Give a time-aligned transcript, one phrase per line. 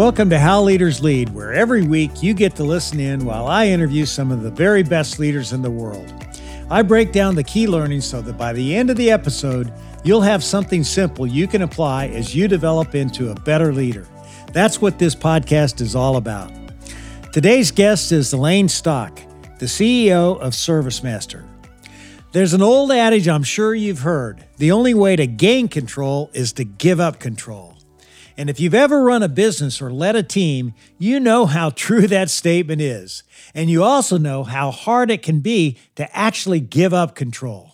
[0.00, 3.66] Welcome to How Leaders Lead, where every week you get to listen in while I
[3.66, 6.10] interview some of the very best leaders in the world.
[6.70, 9.70] I break down the key learnings so that by the end of the episode,
[10.02, 14.06] you'll have something simple you can apply as you develop into a better leader.
[14.54, 16.50] That's what this podcast is all about.
[17.30, 19.20] Today's guest is Elaine Stock,
[19.58, 21.44] the CEO of ServiceMaster.
[22.32, 26.54] There's an old adage I'm sure you've heard the only way to gain control is
[26.54, 27.69] to give up control.
[28.40, 32.06] And if you've ever run a business or led a team, you know how true
[32.06, 33.22] that statement is.
[33.54, 37.69] And you also know how hard it can be to actually give up control.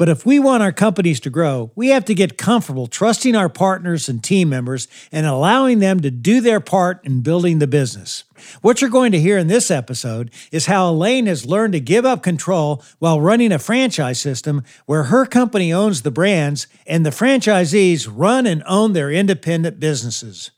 [0.00, 3.50] But if we want our companies to grow, we have to get comfortable trusting our
[3.50, 8.24] partners and team members and allowing them to do their part in building the business.
[8.62, 12.06] What you're going to hear in this episode is how Elaine has learned to give
[12.06, 17.10] up control while running a franchise system where her company owns the brands and the
[17.10, 20.50] franchisees run and own their independent businesses.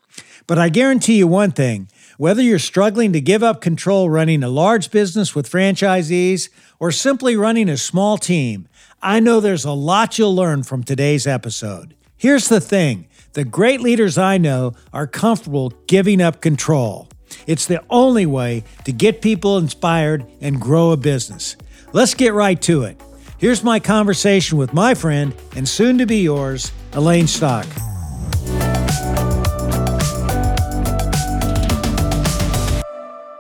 [0.47, 4.49] But I guarantee you one thing whether you're struggling to give up control running a
[4.49, 8.69] large business with franchisees or simply running a small team,
[9.05, 11.97] I know there's a lot you'll learn from today's episode.
[12.17, 17.09] Here's the thing the great leaders I know are comfortable giving up control.
[17.47, 21.57] It's the only way to get people inspired and grow a business.
[21.93, 23.01] Let's get right to it.
[23.39, 27.67] Here's my conversation with my friend and soon to be yours, Elaine Stock.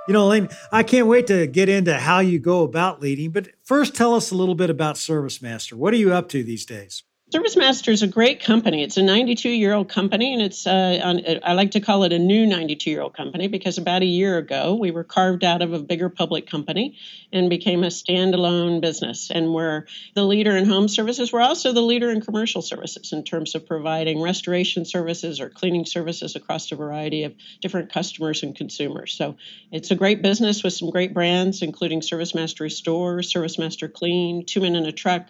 [0.08, 3.48] You know, Elaine, I can't wait to get into how you go about leading, but
[3.62, 5.74] first tell us a little bit about ServiceMaster.
[5.74, 7.04] What are you up to these days?
[7.32, 8.82] ServiceMaster is a great company.
[8.82, 12.12] It's a 92 year old company, and it's uh, on, I like to call it
[12.12, 15.62] a new 92 year old company because about a year ago we were carved out
[15.62, 16.98] of a bigger public company
[17.32, 19.30] and became a standalone business.
[19.30, 21.32] And we're the leader in home services.
[21.32, 25.86] We're also the leader in commercial services in terms of providing restoration services or cleaning
[25.86, 29.14] services across a variety of different customers and consumers.
[29.14, 29.36] So
[29.70, 34.76] it's a great business with some great brands, including ServiceMaster Restore, ServiceMaster Clean, Two Men
[34.76, 35.28] and a Truck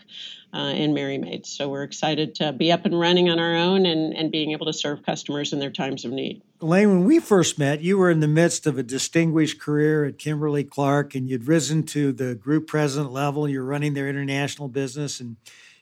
[0.53, 1.49] uh, and Merry Maids.
[1.49, 4.67] So we're excited to be up and running on our own and, and being able
[4.67, 6.43] to serve customers in their times of need.
[6.61, 10.19] Elaine, when we first met, you were in the midst of a distinguished career at
[10.19, 13.49] Kimberly Clark and you'd risen to the group president level.
[13.49, 15.21] You're running their international business.
[15.21, 15.37] And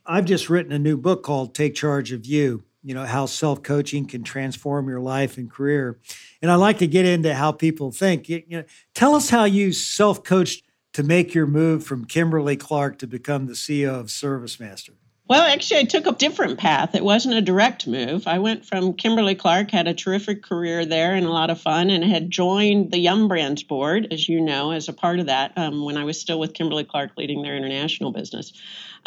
[0.06, 4.06] I've just written a new book called Take Charge of You you know how self-coaching
[4.06, 5.98] can transform your life and career
[6.40, 8.64] and i like to get into how people think you know
[8.94, 13.52] tell us how you self-coached to make your move from Kimberly Clark to become the
[13.52, 14.94] CEO of ServiceMaster?
[15.30, 16.96] Well, actually, I took a different path.
[16.96, 18.26] It wasn't a direct move.
[18.26, 21.88] I went from Kimberly Clark, had a terrific career there and a lot of fun,
[21.88, 25.56] and had joined the Yum Brands board, as you know, as a part of that
[25.56, 28.52] um, when I was still with Kimberly Clark leading their international business.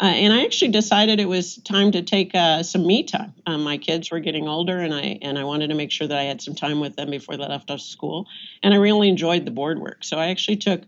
[0.00, 3.34] Uh, and I actually decided it was time to take uh, some me time.
[3.44, 6.18] Um, my kids were getting older, and I and I wanted to make sure that
[6.18, 8.26] I had some time with them before they left off school.
[8.62, 10.80] And I really enjoyed the board work, so I actually took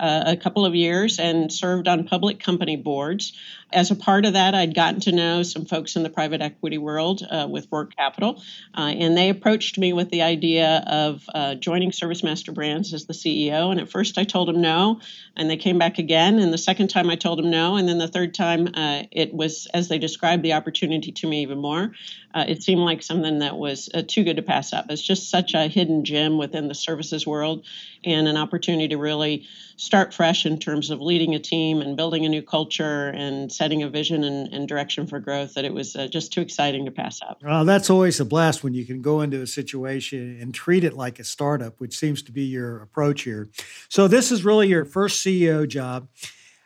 [0.00, 3.32] uh, a couple of years and served on public company boards.
[3.72, 6.76] As a part of that, I'd gotten to know some folks in the private equity
[6.76, 8.42] world uh, with Roark Capital,
[8.76, 13.12] uh, and they approached me with the idea of uh, joining ServiceMaster Brands as the
[13.12, 13.70] CEO.
[13.70, 15.00] And at first, I told them no,
[15.36, 16.40] and they came back again.
[16.40, 19.32] And the second time, I told them no, and then the third time, uh, it
[19.32, 21.92] was as they described the opportunity to me even more.
[22.34, 24.86] Uh, it seemed like something that was too good to pass up.
[24.88, 27.66] It's just such a hidden gem within the services world,
[28.04, 32.26] and an opportunity to really start fresh in terms of leading a team and building
[32.26, 35.94] a new culture and setting a vision and, and direction for growth that it was
[35.94, 37.42] uh, just too exciting to pass up.
[37.44, 40.94] Well, that's always a blast when you can go into a situation and treat it
[40.94, 43.50] like a startup, which seems to be your approach here.
[43.90, 46.08] So, this is really your first CEO job.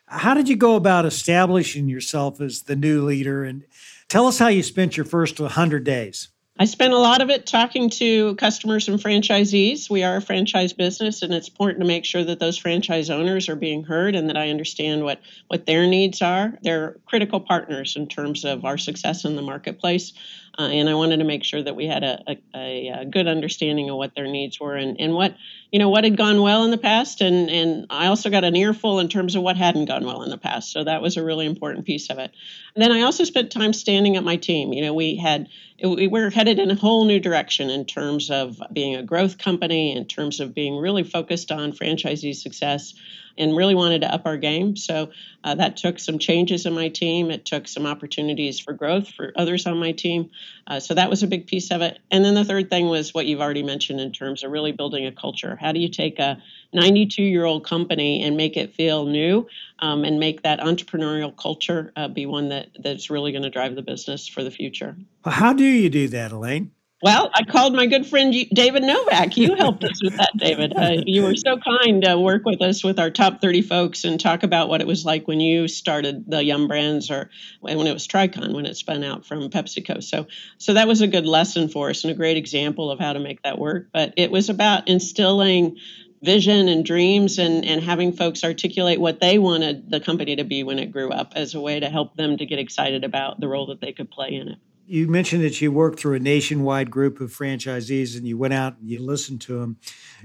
[0.07, 3.43] How did you go about establishing yourself as the new leader?
[3.43, 3.65] And
[4.07, 6.29] tell us how you spent your first 100 days.
[6.57, 9.91] I spent a lot of it talking to customers and franchisees.
[9.91, 13.49] We are a franchise business, and it's important to make sure that those franchise owners
[13.49, 16.57] are being heard and that I understand what, what their needs are.
[16.63, 20.13] They're critical partners in terms of our success in the marketplace.
[20.57, 22.23] Uh, and I wanted to make sure that we had a,
[22.55, 25.37] a, a, good understanding of what their needs were and, and what
[25.73, 27.21] you know what had gone well in the past.
[27.21, 30.31] And and I also got an earful in terms of what hadn't gone well in
[30.31, 30.71] the past.
[30.71, 32.31] So that was a really important piece of it.
[32.75, 34.73] And then I also spent time standing up my team.
[34.73, 35.49] You know we had
[35.83, 39.97] we were headed in a whole new direction in terms of being a growth company
[39.97, 42.95] in terms of being really focused on franchisee success
[43.37, 44.77] and really wanted to up our game.
[44.77, 45.11] So
[45.43, 47.31] uh, that took some changes in my team.
[47.31, 50.31] It took some opportunities for growth for others on my team.
[50.67, 51.99] Uh, so that was a big piece of it.
[52.11, 55.07] And then the third thing was what you've already mentioned in terms of really building
[55.07, 55.57] a culture.
[55.61, 56.43] How do you take a
[56.73, 59.47] 92 year old company and make it feel new
[59.81, 63.75] um, and make that entrepreneurial culture uh, be one that, that's really going to drive
[63.75, 64.97] the business for the future?
[65.25, 66.71] How do you do that, Elaine?
[67.05, 69.37] Well, I called my good friend David Novak.
[69.37, 70.73] You helped us with that, David.
[70.75, 74.19] Uh, you were so kind to work with us with our top 30 folks and
[74.19, 77.29] talk about what it was like when you started the Yum Brands or
[77.61, 80.03] when it was Tricon, when it spun out from PepsiCo.
[80.03, 83.13] So, so that was a good lesson for us and a great example of how
[83.13, 83.89] to make that work.
[83.93, 85.77] But it was about instilling
[86.23, 90.63] vision and dreams and, and having folks articulate what they wanted the company to be
[90.63, 93.49] when it grew up as a way to help them to get excited about the
[93.49, 96.91] role that they could play in it you mentioned that you worked through a nationwide
[96.91, 99.77] group of franchisees and you went out and you listened to them.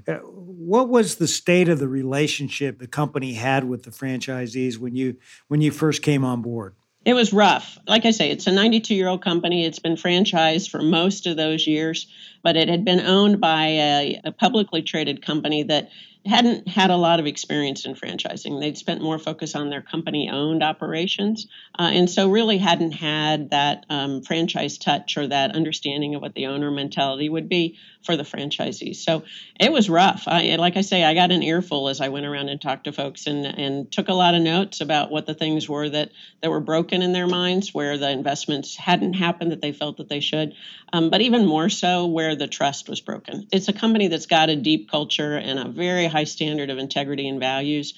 [0.07, 4.95] Uh, what was the state of the relationship the company had with the franchisees when
[4.95, 5.15] you
[5.47, 6.75] when you first came on board?
[7.05, 7.77] It was rough.
[7.87, 9.65] Like I say, it's a 92 year old company.
[9.65, 12.07] It's been franchised for most of those years,
[12.43, 15.89] but it had been owned by a, a publicly traded company that
[16.25, 18.59] hadn't had a lot of experience in franchising.
[18.59, 21.47] They'd spent more focus on their company owned operations.
[21.77, 26.35] Uh, and so really hadn't had that um, franchise touch or that understanding of what
[26.35, 28.97] the owner mentality would be for the franchisees.
[28.97, 29.23] So
[29.59, 30.23] it was rough.
[30.27, 32.91] I, like I say, I got an earful as I went around and talked to
[32.91, 36.11] folks and, and took a lot of notes about what the things were that,
[36.41, 40.09] that were broken in their minds, where the investments hadn't happened that they felt that
[40.09, 40.53] they should,
[40.91, 43.47] um, but even more so where the trust was broken.
[43.51, 47.27] It's a company that's got a deep culture and a very high standard of integrity
[47.27, 47.93] and values.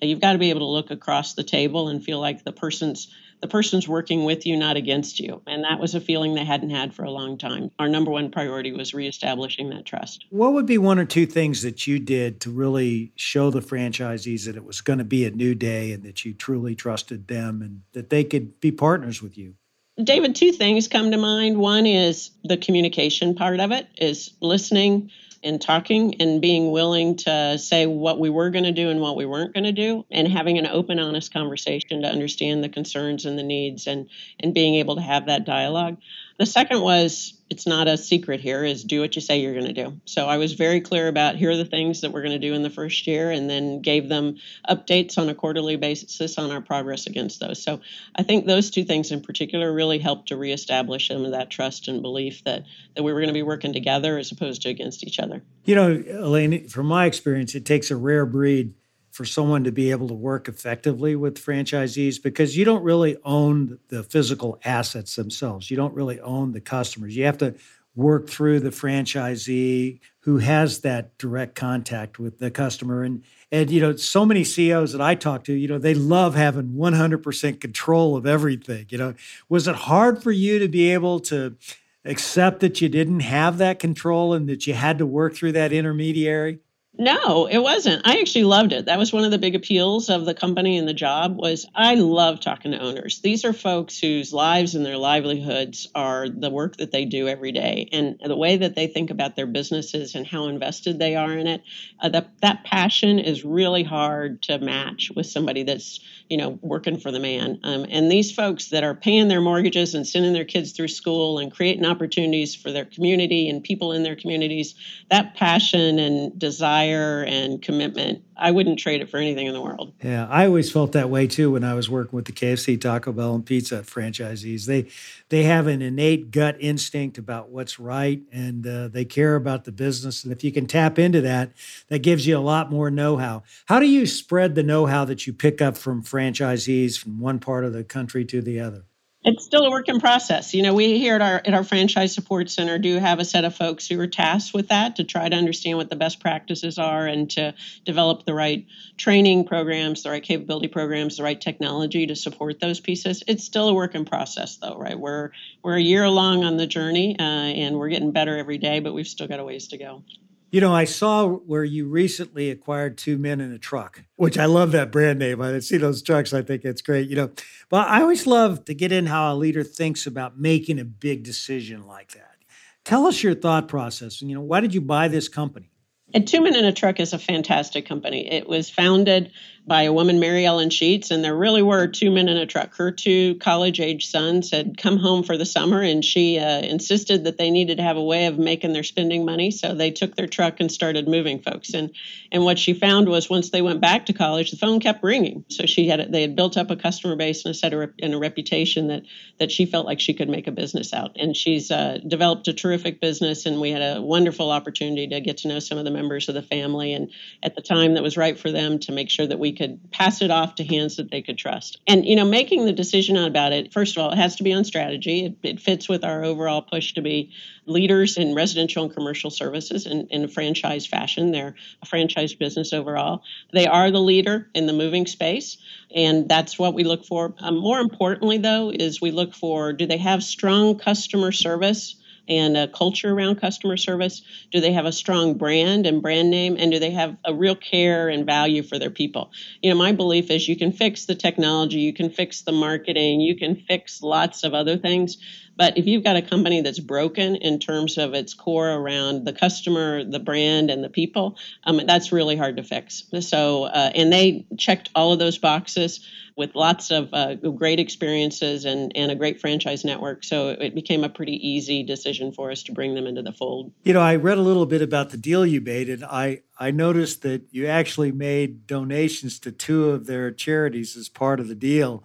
[0.00, 3.08] You've got to be able to look across the table and feel like the person's
[3.40, 5.42] the person's working with you, not against you.
[5.46, 7.70] And that was a feeling they hadn't had for a long time.
[7.78, 10.24] Our number one priority was reestablishing that trust.
[10.30, 14.46] What would be one or two things that you did to really show the franchisees
[14.46, 17.60] that it was going to be a new day and that you truly trusted them
[17.62, 19.54] and that they could be partners with you?
[20.02, 21.56] David, two things come to mind.
[21.56, 25.10] One is the communication part of it, is listening
[25.46, 29.16] and talking and being willing to say what we were going to do and what
[29.16, 33.24] we weren't going to do and having an open honest conversation to understand the concerns
[33.24, 34.10] and the needs and
[34.40, 35.96] and being able to have that dialogue
[36.38, 39.72] the second was it's not a secret here is do what you say you're going
[39.72, 40.00] to do.
[40.04, 42.54] So I was very clear about here are the things that we're going to do
[42.54, 44.36] in the first year and then gave them
[44.68, 47.62] updates on a quarterly basis on our progress against those.
[47.62, 47.80] So
[48.16, 51.88] I think those two things in particular really helped to reestablish some of that trust
[51.88, 52.64] and belief that
[52.96, 55.42] that we were going to be working together as opposed to against each other.
[55.64, 58.74] You know, Elaine, from my experience, it takes a rare breed
[59.16, 63.78] for someone to be able to work effectively with franchisees because you don't really own
[63.88, 65.70] the physical assets themselves.
[65.70, 67.16] You don't really own the customers.
[67.16, 67.54] You have to
[67.94, 73.80] work through the franchisee who has that direct contact with the customer and and you
[73.80, 78.16] know so many CEOs that I talk to you know they love having 100% control
[78.16, 79.14] of everything you know
[79.48, 81.56] was it hard for you to be able to
[82.04, 85.72] accept that you didn't have that control and that you had to work through that
[85.72, 86.58] intermediary
[86.98, 88.06] no, it wasn't.
[88.06, 88.86] I actually loved it.
[88.86, 91.94] That was one of the big appeals of the company and the job was I
[91.96, 93.20] love talking to owners.
[93.20, 97.52] These are folks whose lives and their livelihoods are the work that they do every
[97.52, 101.32] day and the way that they think about their businesses and how invested they are
[101.36, 101.62] in it.
[102.00, 106.00] Uh, that that passion is really hard to match with somebody that's,
[106.30, 107.60] you know, working for the man.
[107.62, 111.38] Um, and these folks that are paying their mortgages and sending their kids through school
[111.40, 114.74] and creating opportunities for their community and people in their communities,
[115.10, 118.22] that passion and desire desire and commitment.
[118.36, 119.94] I wouldn't trade it for anything in the world.
[120.02, 123.12] Yeah, I always felt that way too when I was working with the KFC, Taco
[123.12, 124.66] Bell, and Pizza franchisees.
[124.66, 124.88] They
[125.28, 129.72] they have an innate gut instinct about what's right, and uh, they care about the
[129.72, 130.22] business.
[130.22, 131.52] And if you can tap into that,
[131.88, 133.42] that gives you a lot more know-how.
[133.66, 137.64] How do you spread the know-how that you pick up from franchisees from one part
[137.64, 138.84] of the country to the other?
[139.26, 140.54] It's still a work in process.
[140.54, 143.44] You know, we here at our at our franchise support center do have a set
[143.44, 146.78] of folks who are tasked with that to try to understand what the best practices
[146.78, 147.54] are and to
[147.84, 148.66] develop the right
[148.96, 153.24] training programs, the right capability programs, the right technology to support those pieces.
[153.26, 154.98] It's still a work in process, though, right?
[154.98, 158.80] We're we're a year along on the journey, uh, and we're getting better every day,
[158.80, 160.04] but we've still got a ways to go.
[160.50, 164.44] You know, I saw where you recently acquired two men and a truck, which I
[164.46, 165.42] love that brand name.
[165.42, 166.32] I see those trucks.
[166.32, 167.08] I think it's great.
[167.08, 167.30] You know,
[167.68, 171.24] but I always love to get in how a leader thinks about making a big
[171.24, 172.36] decision like that.
[172.84, 174.20] Tell us your thought process.
[174.20, 175.70] And you know, why did you buy this company?
[176.14, 178.30] And Two Men and a Truck is a fantastic company.
[178.30, 179.32] It was founded
[179.66, 182.76] by a woman, Mary Ellen Sheets, and there really were two men in a truck.
[182.76, 187.24] Her two college age sons had come home for the summer, and she uh, insisted
[187.24, 189.50] that they needed to have a way of making their spending money.
[189.50, 191.74] So they took their truck and started moving folks.
[191.74, 191.90] And
[192.30, 195.44] and what she found was once they went back to college, the phone kept ringing.
[195.48, 198.14] So she had they had built up a customer base and a set of, and
[198.14, 199.02] a reputation that
[199.40, 201.16] that she felt like she could make a business out.
[201.16, 205.38] And she's uh, developed a terrific business, and we had a wonderful opportunity to get
[205.38, 206.92] to know some of the members of the family.
[206.92, 207.10] And
[207.42, 210.22] at the time that was right for them to make sure that we could pass
[210.22, 211.80] it off to hands that they could trust.
[211.88, 214.52] And, you know, making the decision about it, first of all, it has to be
[214.52, 215.24] on strategy.
[215.26, 217.32] It, it fits with our overall push to be
[217.66, 221.32] leaders in residential and commercial services in, in a franchise fashion.
[221.32, 223.22] They're a franchise business overall.
[223.52, 225.58] They are the leader in the moving space,
[225.94, 227.34] and that's what we look for.
[227.40, 231.96] Um, more importantly, though, is we look for do they have strong customer service?
[232.28, 234.22] And a culture around customer service?
[234.50, 236.56] Do they have a strong brand and brand name?
[236.58, 239.30] And do they have a real care and value for their people?
[239.62, 243.20] You know, my belief is you can fix the technology, you can fix the marketing,
[243.20, 245.18] you can fix lots of other things.
[245.56, 249.32] But if you've got a company that's broken in terms of its core around the
[249.32, 253.04] customer, the brand, and the people, um, that's really hard to fix.
[253.20, 258.66] So, uh, and they checked all of those boxes with lots of uh, great experiences
[258.66, 260.22] and, and a great franchise network.
[260.22, 263.72] So it became a pretty easy decision for us to bring them into the fold.
[263.84, 266.72] You know, I read a little bit about the deal you made, and I, I
[266.72, 271.54] noticed that you actually made donations to two of their charities as part of the
[271.54, 272.04] deal.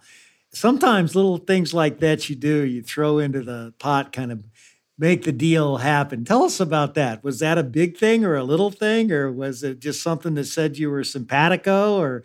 [0.52, 4.44] Sometimes little things like that you do, you throw into the pot, kind of
[4.98, 6.24] make the deal happen.
[6.24, 7.24] Tell us about that.
[7.24, 10.44] Was that a big thing or a little thing, or was it just something that
[10.44, 11.98] said you were simpatico?
[11.98, 12.22] Or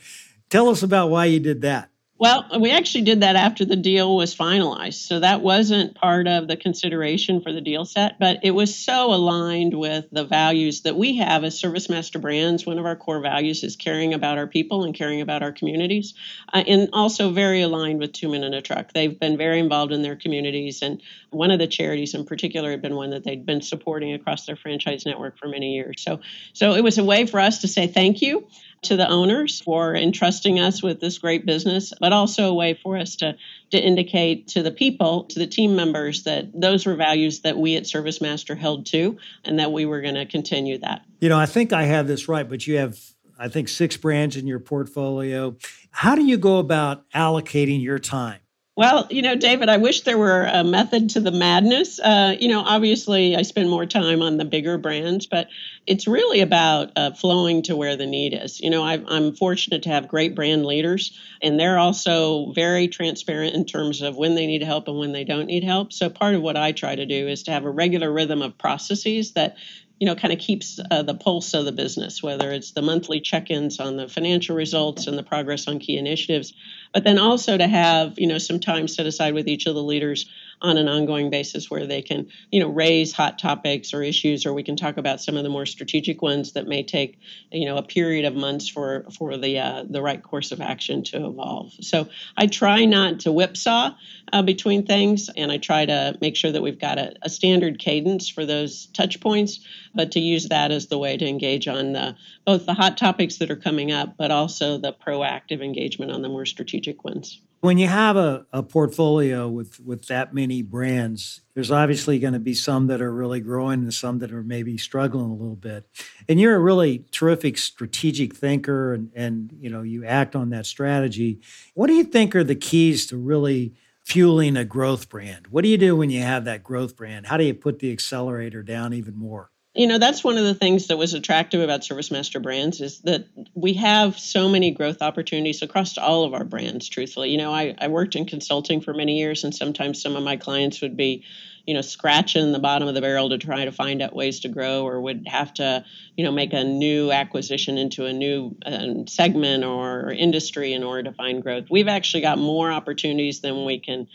[0.49, 1.89] tell us about why you did that.
[2.19, 5.05] Well, we actually did that after the deal was finalized.
[5.07, 9.13] So that wasn't part of the consideration for the deal set, but it was so
[9.13, 12.65] aligned with the values that we have as Service Master brands.
[12.65, 16.15] One of our core values is caring about our people and caring about our communities,
[16.51, 18.93] uh, and also very aligned with Two Men and a Truck.
[18.93, 22.81] They've been very involved in their communities, and one of the charities in particular had
[22.81, 26.01] been one that they'd been supporting across their franchise network for many years.
[26.01, 26.21] So,
[26.53, 28.47] so it was a way for us to say thank you
[28.83, 32.97] to the owners for entrusting us with this great business, but also a way for
[32.97, 33.35] us to,
[33.71, 37.75] to indicate to the people, to the team members, that those were values that we
[37.75, 41.03] at ServiceMaster held to and that we were going to continue that.
[41.19, 42.99] You know, I think I have this right, but you have,
[43.39, 45.55] I think, six brands in your portfolio.
[45.91, 48.39] How do you go about allocating your time?
[48.77, 51.99] Well, you know, David, I wish there were a method to the madness.
[51.99, 55.49] Uh, you know, obviously, I spend more time on the bigger brands, but
[55.87, 58.59] it's really about uh, flowing to where the need is.
[58.61, 63.55] You know, i am fortunate to have great brand leaders, and they're also very transparent
[63.55, 65.91] in terms of when they need help and when they don't need help.
[65.91, 68.59] So, part of what I try to do is to have a regular rhythm of
[68.59, 69.57] processes that
[69.99, 73.19] you know, kind of keeps uh, the pulse of the business, whether it's the monthly
[73.19, 76.53] check ins on the financial results and the progress on key initiatives,
[76.93, 79.83] but then also to have, you know, some time set aside with each of the
[79.83, 80.27] leaders
[80.61, 84.53] on an ongoing basis where they can, you know, raise hot topics or issues, or
[84.53, 87.19] we can talk about some of the more strategic ones that may take,
[87.51, 91.03] you know, a period of months for for the uh, the right course of action
[91.03, 91.73] to evolve.
[91.81, 93.91] So I try not to whipsaw
[94.33, 97.79] uh, between things, and I try to make sure that we've got a, a standard
[97.79, 99.59] cadence for those touch points,
[99.93, 103.37] but to use that as the way to engage on the, both the hot topics
[103.37, 107.41] that are coming up, but also the proactive engagement on the more strategic ones.
[107.59, 112.39] When you have a, a portfolio with, with that many brands, there's obviously going to
[112.39, 115.89] be some that are really growing and some that are maybe struggling a little bit.
[116.29, 120.67] And you're a really terrific strategic thinker and, and you know you act on that
[120.67, 121.41] strategy.
[121.73, 123.73] What do you think are the keys to really
[124.03, 125.47] fueling a growth brand?
[125.47, 127.25] What do you do when you have that growth brand?
[127.25, 129.51] How do you put the accelerator down even more?
[129.77, 132.99] You know that's one of the things that was attractive about service master brands is
[133.01, 137.29] that we have so many growth opportunities across all of our brands truthfully.
[137.29, 140.35] You know I, I worked in consulting for many years and sometimes some of my
[140.35, 141.23] clients would be
[141.67, 144.49] you know scratching the bottom of the barrel to try to find out ways to
[144.49, 149.05] grow or would have to you know make a new acquisition into a new uh,
[149.07, 151.65] segment or industry in order to find growth.
[151.69, 154.07] We've actually got more opportunities than we can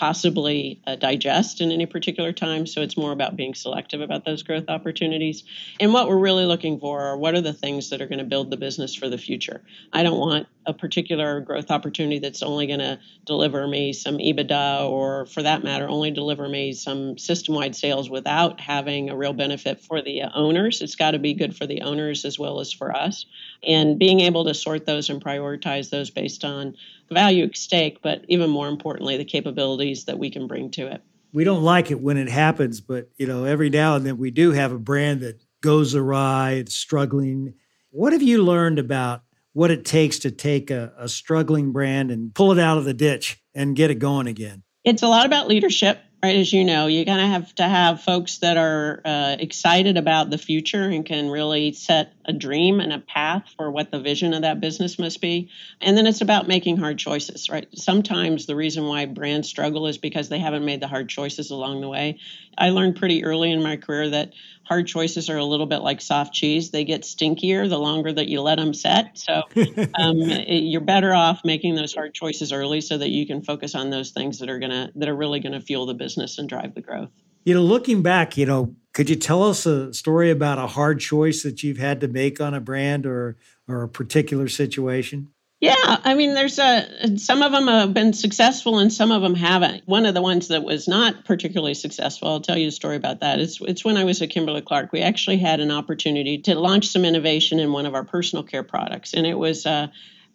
[0.00, 2.66] possibly uh, digest in any particular time.
[2.66, 5.44] So it's more about being selective about those growth opportunities.
[5.78, 8.24] And what we're really looking for are what are the things that are going to
[8.24, 9.60] build the business for the future.
[9.92, 14.88] I don't want a particular growth opportunity that's only going to deliver me some EBITDA
[14.88, 19.34] or, for that matter, only deliver me some system wide sales without having a real
[19.34, 20.80] benefit for the owners.
[20.80, 23.26] It's got to be good for the owners as well as for us.
[23.62, 26.74] And being able to sort those and prioritize those based on
[27.12, 31.02] value at stake, but even more importantly, the capabilities that we can bring to it.
[31.32, 34.30] We don't like it when it happens, but you know, every now and then we
[34.30, 37.54] do have a brand that goes awry, it's struggling.
[37.90, 42.34] What have you learned about what it takes to take a, a struggling brand and
[42.34, 44.62] pull it out of the ditch and get it going again?
[44.84, 48.02] It's a lot about leadership right as you know you're going to have to have
[48.02, 52.92] folks that are uh, excited about the future and can really set a dream and
[52.92, 55.50] a path for what the vision of that business must be.
[55.80, 57.66] And then it's about making hard choices, right?
[57.74, 61.80] Sometimes the reason why brands struggle is because they haven't made the hard choices along
[61.80, 62.20] the way.
[62.56, 64.32] I learned pretty early in my career that
[64.62, 66.70] hard choices are a little bit like soft cheese.
[66.70, 69.18] They get stinkier the longer that you let them set.
[69.18, 69.42] So
[69.94, 73.90] um, you're better off making those hard choices early so that you can focus on
[73.90, 76.80] those things that are gonna that are really gonna fuel the business and drive the
[76.80, 77.10] growth.
[77.44, 81.00] You know, looking back, you know, could you tell us a story about a hard
[81.00, 83.36] choice that you've had to make on a brand or
[83.68, 85.28] or a particular situation?
[85.60, 89.34] Yeah, I mean, there's a some of them have been successful and some of them
[89.34, 89.86] haven't.
[89.86, 93.20] One of the ones that was not particularly successful, I'll tell you a story about
[93.20, 93.38] that.
[93.40, 94.90] It's it's when I was at Kimberly Clark.
[94.90, 98.62] We actually had an opportunity to launch some innovation in one of our personal care
[98.62, 99.88] products, and it was, uh,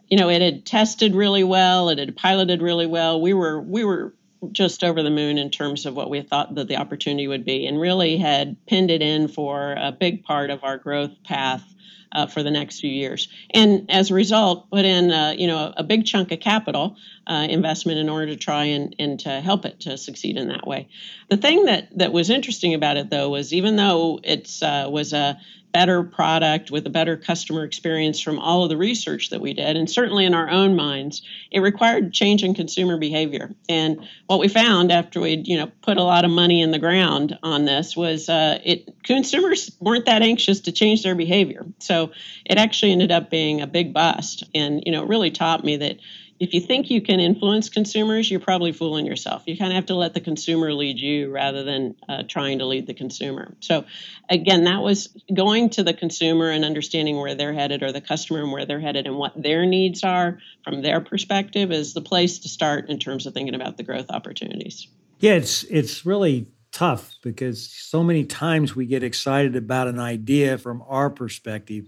[0.08, 3.20] you know, it had tested really well, it had piloted really well.
[3.20, 4.14] We were we were
[4.52, 7.66] just over the moon in terms of what we thought that the opportunity would be,
[7.68, 11.64] and really had pinned it in for a big part of our growth path
[12.12, 13.28] uh, for the next few years.
[13.52, 16.96] And as a result, put in uh, you know a big chunk of capital
[17.28, 20.66] uh, investment in order to try and, and to help it to succeed in that
[20.66, 20.88] way.
[21.30, 25.14] The thing that that was interesting about it though was even though it uh, was
[25.14, 25.40] a
[25.76, 29.76] better product with a better customer experience from all of the research that we did
[29.76, 33.54] and certainly in our own minds it required change in consumer behavior.
[33.68, 36.80] And what we found after we'd you know put a lot of money in the
[36.80, 41.66] ground on this was uh, it consumers weren't that anxious to change their behavior.
[41.80, 42.12] So
[42.46, 45.98] it actually ended up being a big bust and you know really taught me that
[46.40, 49.44] if you think you can influence consumers, you're probably fooling yourself.
[49.46, 52.66] You kind of have to let the consumer lead you rather than uh, trying to
[52.66, 53.56] lead the consumer.
[53.62, 53.86] So,
[54.30, 58.42] again, that was going to the consumer and understanding where they're headed or the customer
[58.42, 62.40] and where they're headed and what their needs are from their perspective is the place
[62.40, 64.88] to start in terms of thinking about the growth opportunities.
[65.20, 70.58] Yeah, it's it's really tough because so many times we get excited about an idea
[70.58, 71.88] from our perspective.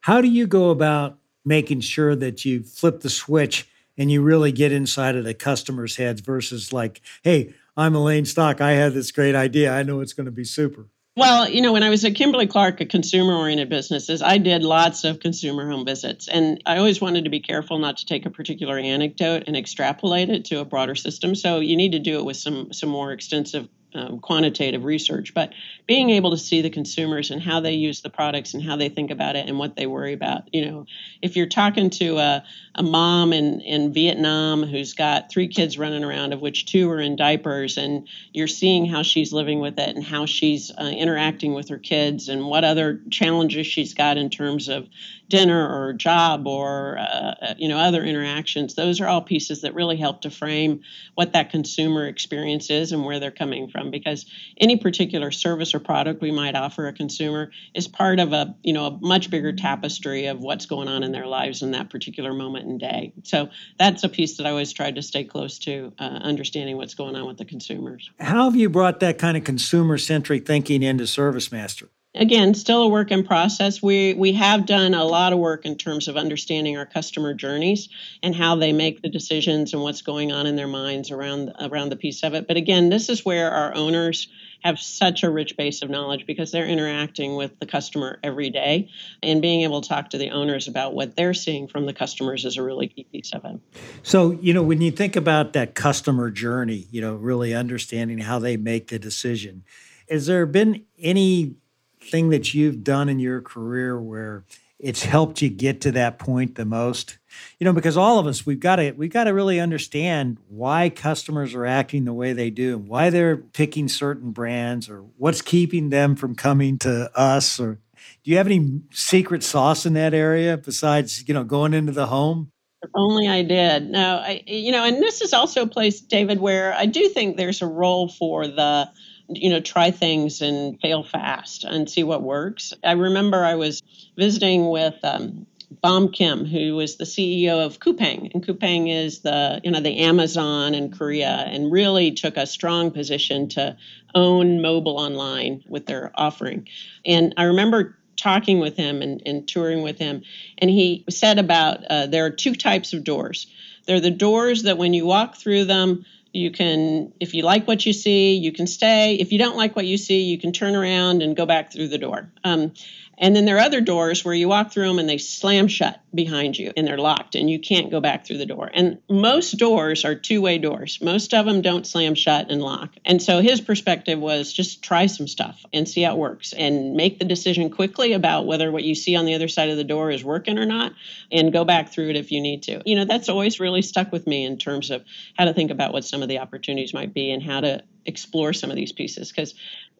[0.00, 4.52] How do you go about making sure that you flip the switch and you really
[4.52, 8.60] get inside of the customer's heads versus like, hey, I'm Elaine Stock.
[8.60, 9.72] I had this great idea.
[9.72, 10.88] I know it's going to be super.
[11.16, 14.64] Well, you know, when I was at Kimberly Clark, a consumer oriented businesses, I did
[14.64, 16.26] lots of consumer home visits.
[16.26, 20.28] And I always wanted to be careful not to take a particular anecdote and extrapolate
[20.28, 21.36] it to a broader system.
[21.36, 25.52] So you need to do it with some some more extensive um, quantitative research, but
[25.86, 28.88] being able to see the consumers and how they use the products and how they
[28.88, 30.52] think about it and what they worry about.
[30.52, 30.86] You know,
[31.22, 36.04] if you're talking to a, a mom in, in Vietnam who's got three kids running
[36.04, 39.94] around, of which two are in diapers, and you're seeing how she's living with it
[39.94, 44.30] and how she's uh, interacting with her kids and what other challenges she's got in
[44.30, 44.88] terms of
[45.34, 49.96] dinner or job or uh, you know other interactions those are all pieces that really
[49.96, 50.80] help to frame
[51.16, 54.26] what that consumer experience is and where they're coming from because
[54.58, 58.72] any particular service or product we might offer a consumer is part of a you
[58.72, 62.32] know a much bigger tapestry of what's going on in their lives in that particular
[62.32, 63.12] moment and day.
[63.24, 66.94] So that's a piece that i always tried to stay close to uh, understanding what's
[66.94, 68.08] going on with the consumers.
[68.20, 72.82] How have you brought that kind of consumer centric thinking into service master again still
[72.82, 73.82] a work in process.
[73.82, 77.88] We we have done a lot of work in terms of understanding our customer journeys
[78.22, 81.90] and how they make the decisions and what's going on in their minds around around
[81.90, 82.46] the piece of it.
[82.46, 84.28] But again this is where our owners
[84.62, 88.88] have such a rich base of knowledge because they're interacting with the customer every day.
[89.22, 92.46] And being able to talk to the owners about what they're seeing from the customers
[92.46, 93.60] is a really key piece of it.
[94.02, 98.38] So you know when you think about that customer journey you know really understanding how
[98.38, 99.64] they make the decision
[100.08, 101.56] has there been any
[102.04, 104.44] thing that you've done in your career where
[104.78, 107.18] it's helped you get to that point the most
[107.58, 110.90] you know because all of us we've got to we've got to really understand why
[110.90, 115.42] customers are acting the way they do and why they're picking certain brands or what's
[115.42, 117.78] keeping them from coming to us or
[118.22, 122.06] do you have any secret sauce in that area besides you know going into the
[122.06, 122.50] home
[122.84, 123.88] if only I did.
[123.88, 127.38] No, I, you know, and this is also a place, David, where I do think
[127.38, 128.90] there's a role for the
[129.36, 132.72] you know, try things and fail fast and see what works.
[132.82, 133.82] I remember I was
[134.16, 135.46] visiting with um,
[135.80, 139.98] Bom Kim, who was the CEO of Coupang, and Coupang is the you know the
[140.00, 143.76] Amazon in Korea, and really took a strong position to
[144.14, 146.68] own mobile online with their offering.
[147.04, 150.22] And I remember talking with him and, and touring with him,
[150.58, 153.46] and he said about uh, there are two types of doors.
[153.86, 157.66] There are the doors that when you walk through them, you can if you like
[157.66, 159.14] what you see you can stay.
[159.14, 161.88] If you don't like what you see you can turn around and go back through
[161.88, 162.30] the door.
[162.42, 162.72] Um,
[163.18, 166.00] And then there are other doors where you walk through them and they slam shut
[166.14, 168.70] behind you and they're locked and you can't go back through the door.
[168.72, 170.98] And most doors are two way doors.
[171.00, 172.94] Most of them don't slam shut and lock.
[173.04, 176.94] And so his perspective was just try some stuff and see how it works and
[176.94, 179.84] make the decision quickly about whether what you see on the other side of the
[179.84, 180.92] door is working or not
[181.30, 182.82] and go back through it if you need to.
[182.84, 185.04] You know, that's always really stuck with me in terms of
[185.36, 188.52] how to think about what some of the opportunities might be and how to explore
[188.52, 189.54] some of these pieces because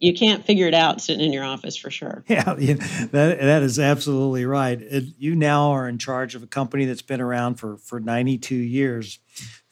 [0.05, 2.25] you can't figure it out sitting in your office for sure.
[2.35, 4.81] Yeah, that that is absolutely right.
[4.81, 8.55] It, you now are in charge of a company that's been around for for 92
[8.55, 9.19] years,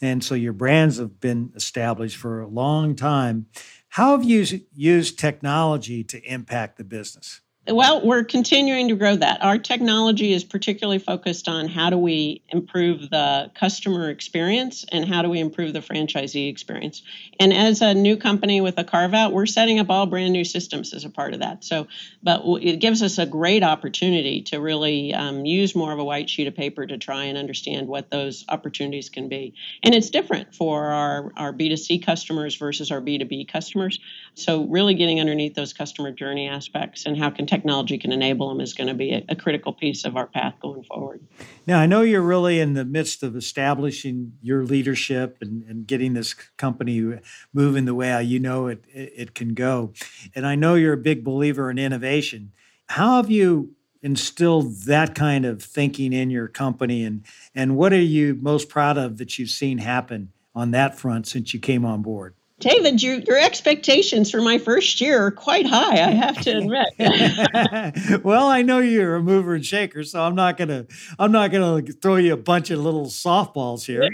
[0.00, 3.46] and so your brands have been established for a long time.
[3.88, 7.40] How have you used technology to impact the business?
[7.68, 9.40] Well, we're continuing to grow that.
[9.40, 15.22] Our technology is particularly focused on how do we improve the customer experience and how
[15.22, 17.02] do we improve the franchisee experience.
[17.38, 20.42] And as a new company with a carve out, we're setting up all brand new
[20.42, 21.62] systems as a part of that.
[21.62, 21.86] So,
[22.20, 26.28] but it gives us a great opportunity to really um, use more of a white
[26.28, 29.54] sheet of paper to try and understand what those opportunities can be.
[29.84, 34.00] And it's different for our, our B2C customers versus our B2B customers.
[34.34, 38.62] So, really getting underneath those customer journey aspects and how can technology can enable them
[38.62, 41.20] is going to be a, a, critical piece of our path going forward.
[41.66, 46.14] Now, I know you're really in the midst of establishing your leadership and, and getting
[46.14, 47.18] this company
[47.52, 49.92] moving the way you know it, it, it can go.
[50.34, 52.52] And I know you're a big believer in innovation.
[52.86, 58.00] How have you instilled that kind of thinking in your company and and what are
[58.00, 62.02] you most proud of that you've seen happen on that front since you came on
[62.02, 66.58] board David, your, your expectations for my first year are quite high, I have to
[66.58, 68.22] admit.
[68.24, 70.86] well, I know you're a mover and shaker, so I'm not gonna
[71.18, 74.04] I'm not gonna throw you a bunch of little softballs here.
[74.04, 74.08] Yeah,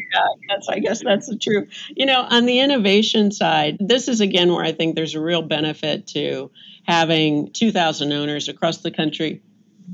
[0.49, 1.69] yes, I guess that's the truth.
[1.95, 5.43] You know, on the innovation side, this is again where I think there's a real
[5.43, 6.51] benefit to
[6.87, 9.43] having 2,000 owners across the country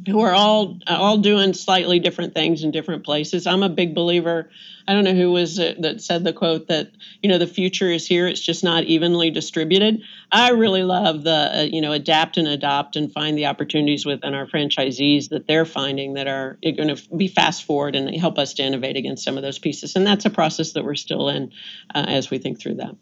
[0.06, 3.46] who are all all doing slightly different things in different places.
[3.46, 4.50] I'm a big believer.
[4.86, 6.90] I don't know who was it that said the quote that
[7.22, 8.26] you know the future is here.
[8.26, 10.02] It's just not evenly distributed.
[10.30, 14.34] I really love the uh, you know adapt and adopt and find the opportunities within
[14.34, 18.54] our franchisees that they're finding that are going to be fast forward and help us
[18.54, 19.96] to innovate against some of those pieces.
[19.96, 21.52] And that's a process that we're still in
[21.94, 22.94] uh, as we think through that.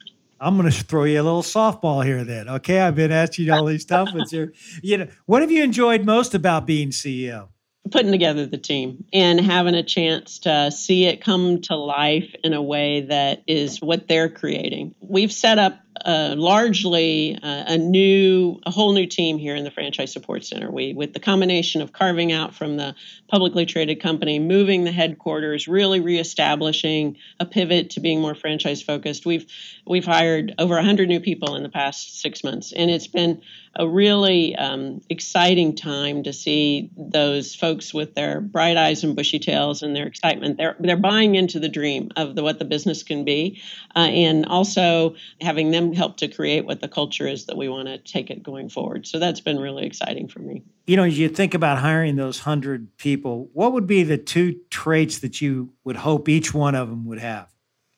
[0.43, 2.49] I'm going to throw you a little softball here then.
[2.49, 2.81] Okay.
[2.81, 4.53] I've been asking you all these topics here.
[4.83, 7.49] You know, what have you enjoyed most about being CEO?
[7.91, 12.53] Putting together the team and having a chance to see it come to life in
[12.53, 14.95] a way that is what they're creating.
[15.01, 19.71] We've set up uh, largely uh, a new, a whole new team here in the
[19.71, 20.71] Franchise Support Center.
[20.71, 22.95] We, with the combination of carving out from the
[23.29, 29.25] publicly traded company, moving the headquarters, really reestablishing a pivot to being more franchise focused.
[29.25, 29.47] We've
[29.87, 33.43] we've hired over 100 new people in the past six months, and it's been
[33.75, 39.39] a really um, exciting time to see those folks with their bright eyes and bushy
[39.39, 40.59] tails and their excitement.
[40.59, 43.63] They're they're buying into the dream of the, what the business can be,
[43.97, 47.89] uh, and also having them help to create what the culture is that we want
[47.89, 49.07] to take it going forward.
[49.07, 50.63] So that's been really exciting for me.
[50.87, 54.61] You know, as you think about hiring those hundred people, what would be the two
[54.71, 57.49] traits that you would hope each one of them would have?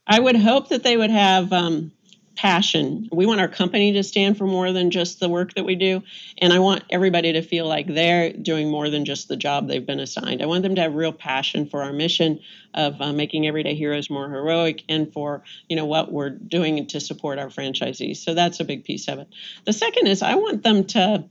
[0.07, 1.93] I would hope that they would have um,
[2.37, 3.09] passion.
[3.13, 6.03] We want our company to stand for more than just the work that we do.
[6.39, 9.85] And I want everybody to feel like they're doing more than just the job they've
[9.85, 10.43] been assigned.
[10.43, 12.41] I want them to have real passion for our mission
[12.75, 17.01] of uh, making everyday heroes more heroic and for, you know, what we're doing to
[17.01, 18.17] support our franchisees.
[18.17, 19.29] So that's a big piece of it.
[19.65, 21.25] The second is I want them to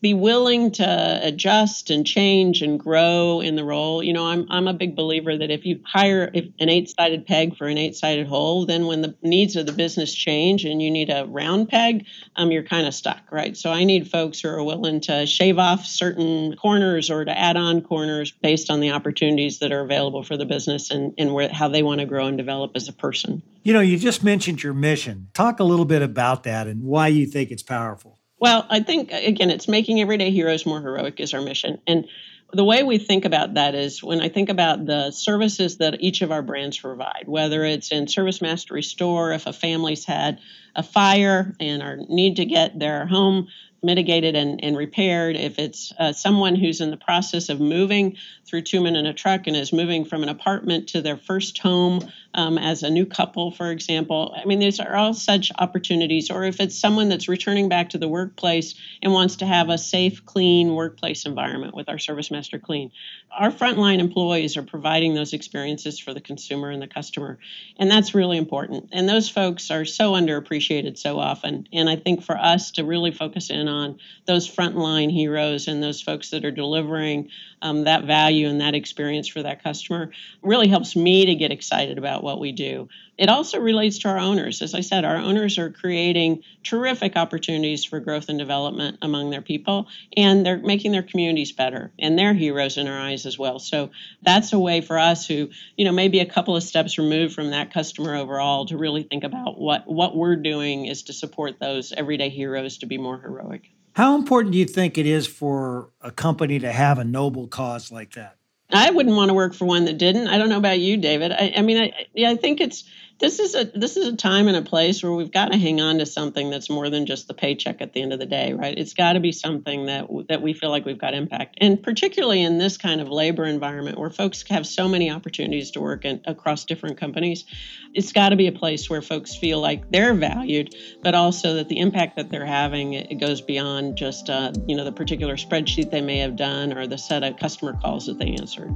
[0.00, 4.02] be willing to adjust and change and grow in the role.
[4.02, 7.66] You know, I'm I'm a big believer that if you hire an eight-sided peg for
[7.66, 11.24] an eight-sided hole, then when the needs of the business change and you need a
[11.26, 12.06] round peg,
[12.36, 13.56] um, you're kind of stuck, right?
[13.56, 17.56] So I need folks who are willing to shave off certain corners or to add
[17.56, 21.48] on corners based on the opportunities that are available for the business and and where
[21.48, 23.42] how they want to grow and develop as a person.
[23.62, 25.28] You know, you just mentioned your mission.
[25.34, 28.20] Talk a little bit about that and why you think it's powerful.
[28.38, 31.80] Well, I think, again, it's making everyday heroes more heroic is our mission.
[31.86, 32.06] And
[32.52, 36.22] the way we think about that is when I think about the services that each
[36.22, 40.38] of our brands provide, whether it's in Service Master Restore, if a family's had
[40.74, 43.48] a fire and are need to get their home
[43.82, 45.36] mitigated and, and repaired.
[45.36, 48.16] If it's uh, someone who's in the process of moving
[48.46, 51.58] through Two Men and a truck and is moving from an apartment to their first
[51.58, 52.00] home
[52.36, 54.34] um, as a new couple, for example.
[54.36, 56.30] I mean, these are all such opportunities.
[56.30, 59.78] Or if it's someone that's returning back to the workplace and wants to have a
[59.78, 62.92] safe, clean workplace environment with our Service Master Clean.
[63.36, 67.38] Our frontline employees are providing those experiences for the consumer and the customer.
[67.78, 68.90] And that's really important.
[68.92, 71.68] And those folks are so underappreciated so often.
[71.72, 76.02] And I think for us to really focus in on those frontline heroes and those
[76.02, 77.30] folks that are delivering
[77.62, 80.10] um, that value and that experience for that customer
[80.42, 82.88] really helps me to get excited about what we do.
[83.18, 84.60] It also relates to our owners.
[84.60, 89.40] As I said, our owners are creating terrific opportunities for growth and development among their
[89.40, 93.58] people, and they're making their communities better, and they're heroes in our eyes as well.
[93.58, 93.90] So
[94.22, 97.50] that's a way for us who, you know, maybe a couple of steps removed from
[97.50, 101.92] that customer overall to really think about what what we're doing is to support those
[101.92, 103.70] everyday heroes to be more heroic.
[103.96, 107.90] How important do you think it is for a company to have a noble cause
[107.90, 108.36] like that?
[108.70, 110.28] I wouldn't want to work for one that didn't.
[110.28, 111.32] I don't know about you, David.
[111.32, 112.84] I, I mean, I, I think it's
[113.18, 115.80] this is a this is a time and a place where we've got to hang
[115.80, 118.52] on to something that's more than just the paycheck at the end of the day,
[118.52, 118.76] right?
[118.76, 122.42] It's got to be something that that we feel like we've got impact, and particularly
[122.42, 126.20] in this kind of labor environment where folks have so many opportunities to work in,
[126.26, 127.46] across different companies,
[127.94, 131.68] it's got to be a place where folks feel like they're valued, but also that
[131.68, 135.90] the impact that they're having it goes beyond just uh, you know the particular spreadsheet
[135.90, 138.70] they may have done or the set of customer calls that they answered.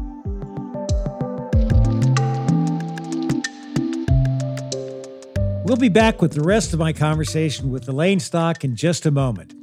[5.70, 9.12] We'll be back with the rest of my conversation with Elaine Stock in just a
[9.12, 9.54] moment.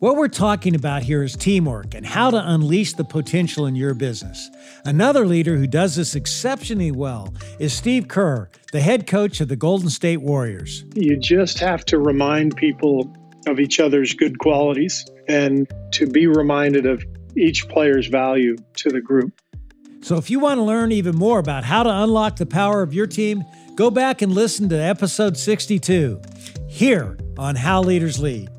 [0.00, 3.94] What we're talking about here is teamwork and how to unleash the potential in your
[3.94, 4.50] business.
[4.84, 9.54] Another leader who does this exceptionally well is Steve Kerr, the head coach of the
[9.54, 10.84] Golden State Warriors.
[10.96, 16.86] You just have to remind people of each other's good qualities and to be reminded
[16.86, 17.04] of
[17.36, 19.32] each player's value to the group.
[20.00, 22.92] So, if you want to learn even more about how to unlock the power of
[22.92, 26.20] your team, go back and listen to episode 62
[26.68, 28.50] here on How Leaders Lead.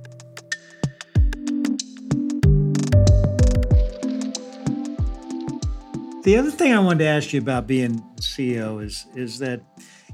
[6.24, 9.62] The other thing I wanted to ask you about being CEO is is that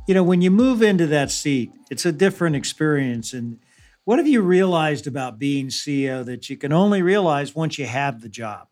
[0.07, 3.31] you know when you move into that seat, it's a different experience.
[3.33, 3.59] And
[4.05, 8.21] what have you realized about being CEO that you can only realize once you have
[8.21, 8.68] the job?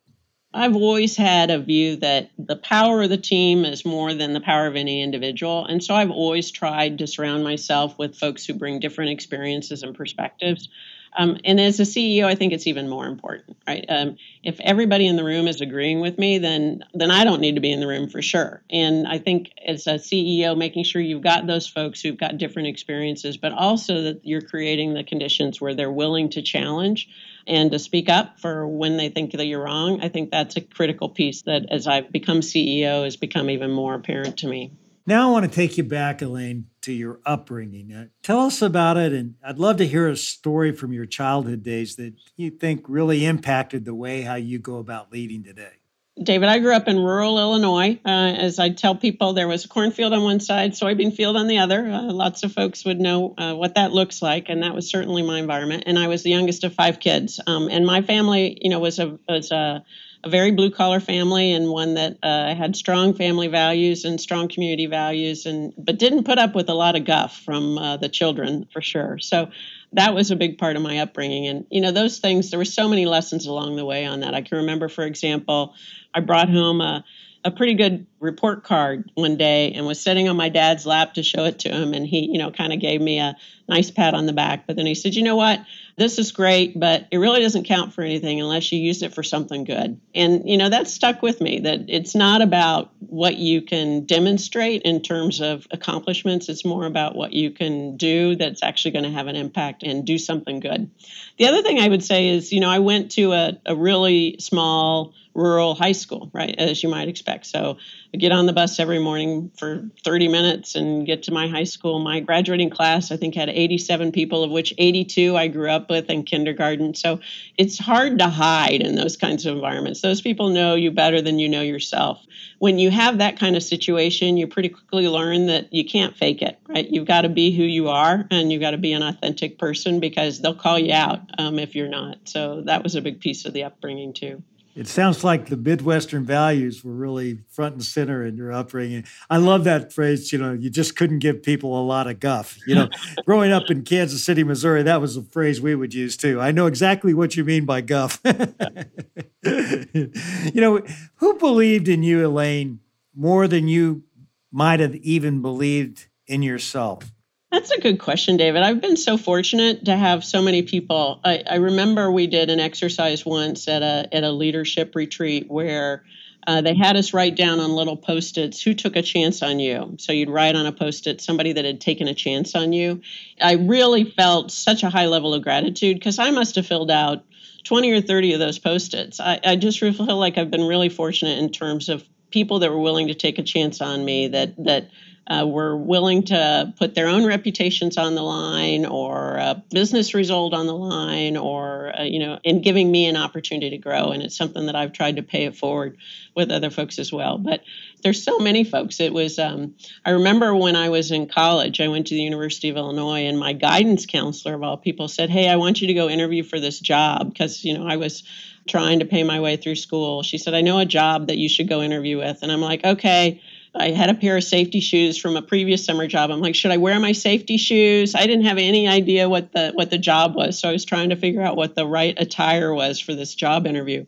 [0.58, 4.42] I've always had a view that the power of the team is more than the
[4.42, 5.66] power of any individual.
[5.66, 9.96] And so I've always tried to surround myself with folks who bring different experiences and
[9.96, 10.68] perspectives.
[11.16, 13.86] Um, and as a CEO, I think it's even more important, right?
[13.88, 17.56] Um, if everybody in the room is agreeing with me, then then I don't need
[17.56, 18.62] to be in the room for sure.
[18.70, 22.68] And I think as a CEO, making sure you've got those folks who've got different
[22.68, 27.08] experiences, but also that you're creating the conditions where they're willing to challenge
[27.48, 30.02] and to speak up for when they think that you're wrong.
[30.02, 33.96] I think that's a critical piece that, as I've become CEO, has become even more
[33.96, 34.72] apparent to me.
[35.08, 37.94] Now I want to take you back, Elaine, to your upbringing.
[37.94, 41.64] Uh, tell us about it, and I'd love to hear a story from your childhood
[41.64, 45.77] days that you think really impacted the way how you go about leading today.
[46.22, 48.00] David, I grew up in rural Illinois.
[48.04, 51.48] Uh, as I tell people, there was a cornfield on one side, soybean field on
[51.48, 51.88] the other.
[51.88, 55.22] Uh, lots of folks would know uh, what that looks like, and that was certainly
[55.22, 55.84] my environment.
[55.86, 57.40] And I was the youngest of five kids.
[57.46, 59.86] Um, and my family, you know, was a was a
[60.24, 64.48] a very blue collar family and one that uh, had strong family values and strong
[64.48, 68.10] community values and but didn't put up with a lot of guff from uh, the
[68.10, 69.50] children for sure so
[69.94, 71.48] that was a big part of my upbringing.
[71.48, 74.34] And you know those things there were so many lessons along the way on that.
[74.34, 75.74] I can remember for example
[76.14, 77.04] i brought home a
[77.44, 81.24] a pretty good report card one day and was sitting on my dad's lap to
[81.24, 81.94] show it to him.
[81.94, 83.36] And he you know kind of gave me a
[83.70, 84.68] nice pat on the back.
[84.68, 85.60] But then he said you know what
[85.98, 89.24] this is great but it really doesn't count for anything unless you use it for
[89.24, 90.00] something good.
[90.14, 94.84] And you know that stuck with me that it's not about what you can demonstrate
[94.84, 96.50] in terms of accomplishments.
[96.50, 100.06] It's more about what you can do that's actually going to have an impact and
[100.06, 100.90] do something good.
[101.38, 104.38] The other thing i would say is you know i went to a, a really
[104.40, 107.46] small rural high school, right, as you might expect.
[107.46, 107.78] So
[108.14, 111.66] I get on the bus every morning for 30 minutes and get to my high
[111.66, 112.00] school.
[112.00, 116.10] My graduating class, I think, had 87 people, of which 82 I grew up with
[116.10, 116.94] in kindergarten.
[116.94, 117.20] So
[117.58, 120.02] it's hard to hide in those kinds of environments.
[120.02, 122.26] Those people know you better than you know yourself.
[122.60, 126.42] When you have that kind of situation, you pretty quickly learn that you can't fake
[126.42, 126.90] it, right?
[126.90, 130.00] You've got to be who you are and you've got to be an authentic person
[130.00, 132.18] because they'll call you out um, if you're not.
[132.24, 134.44] So that was a big piece of the upbringing, too.
[134.78, 139.06] It sounds like the Midwestern values were really front and center in your upbringing.
[139.28, 142.60] I love that phrase, you know, you just couldn't give people a lot of guff.
[142.68, 142.90] You know,
[143.26, 146.40] growing up in Kansas City, Missouri, that was a phrase we would use too.
[146.40, 148.22] I know exactly what you mean by guff.
[149.44, 150.12] you
[150.54, 150.84] know,
[151.16, 152.80] who believed in you, Elaine,
[153.16, 154.04] more than you
[154.52, 157.12] might have even believed in yourself?
[157.58, 158.62] That's a good question, David.
[158.62, 161.20] I've been so fortunate to have so many people.
[161.24, 166.04] I, I remember we did an exercise once at a at a leadership retreat where
[166.46, 169.96] uh, they had us write down on little post-its who took a chance on you.
[169.98, 173.02] So you'd write on a post-it somebody that had taken a chance on you.
[173.42, 177.26] I really felt such a high level of gratitude because I must have filled out
[177.64, 179.20] 20 or 30 of those post-its.
[179.20, 182.80] I, I just feel like I've been really fortunate in terms of people that were
[182.80, 184.92] willing to take a chance on me that that
[185.30, 190.54] uh, were willing to put their own reputations on the line or a business result
[190.54, 194.12] on the line or uh, you know in giving me an opportunity to grow.
[194.12, 195.98] And it's something that i've tried to pay it forward
[196.36, 197.38] with other folks as well.
[197.38, 197.62] But
[198.04, 199.00] there's so many folks.
[199.00, 202.70] It was um, i remember when i was in college i went to the university
[202.70, 205.94] of illinois and my guidance counselor of all people said hey i want you to
[205.94, 207.34] go interview for this job.
[207.34, 208.24] Because you know i was
[208.68, 210.24] trying to pay my way through school.
[210.24, 212.44] She said i know a job that you should go interview with.
[212.44, 213.42] And i'm like okay
[213.76, 216.32] I had a pair of safety shoes from a previous summer job.
[216.32, 218.16] I'm like, should I wear my safety shoes?
[218.16, 221.10] I didn't have any idea what the what the job was, so I was trying
[221.10, 224.06] to figure out what the right attire was for this job interview.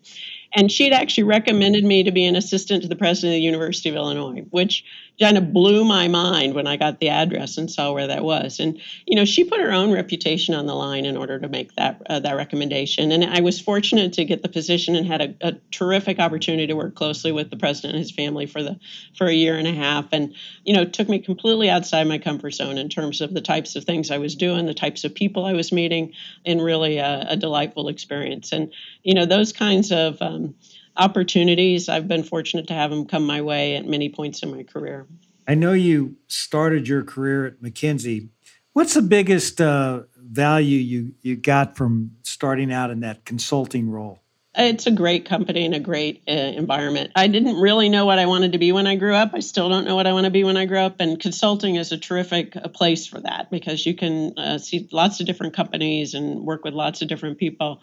[0.53, 3.89] And she'd actually recommended me to be an assistant to the president of the University
[3.89, 4.83] of Illinois, which
[5.19, 8.59] kind of blew my mind when I got the address and saw where that was.
[8.59, 11.75] And you know, she put her own reputation on the line in order to make
[11.75, 13.11] that uh, that recommendation.
[13.11, 16.75] And I was fortunate to get the position and had a, a, terrific opportunity to
[16.75, 18.79] work closely with the president and his family for the
[19.17, 20.07] for a year and a half.
[20.11, 23.75] And you know, took me completely outside my comfort zone in terms of the types
[23.75, 26.13] of things I was doing, the types of people I was meeting,
[26.45, 28.51] and really a, a delightful experience.
[28.51, 28.71] And
[29.03, 30.55] you know, those kinds of um,
[30.99, 31.89] opportunities.
[31.89, 35.07] I've been fortunate to have them come my way at many points in my career.
[35.47, 38.29] I know you started your career at McKinsey.
[38.73, 44.19] What's the biggest uh, value you you got from starting out in that consulting role?
[44.61, 47.11] It's a great company and a great uh, environment.
[47.15, 49.31] I didn't really know what I wanted to be when I grew up.
[49.33, 50.97] I still don't know what I want to be when I grow up.
[50.99, 55.21] And consulting is a terrific uh, place for that because you can uh, see lots
[55.21, 57.79] of different companies and work with lots of different people.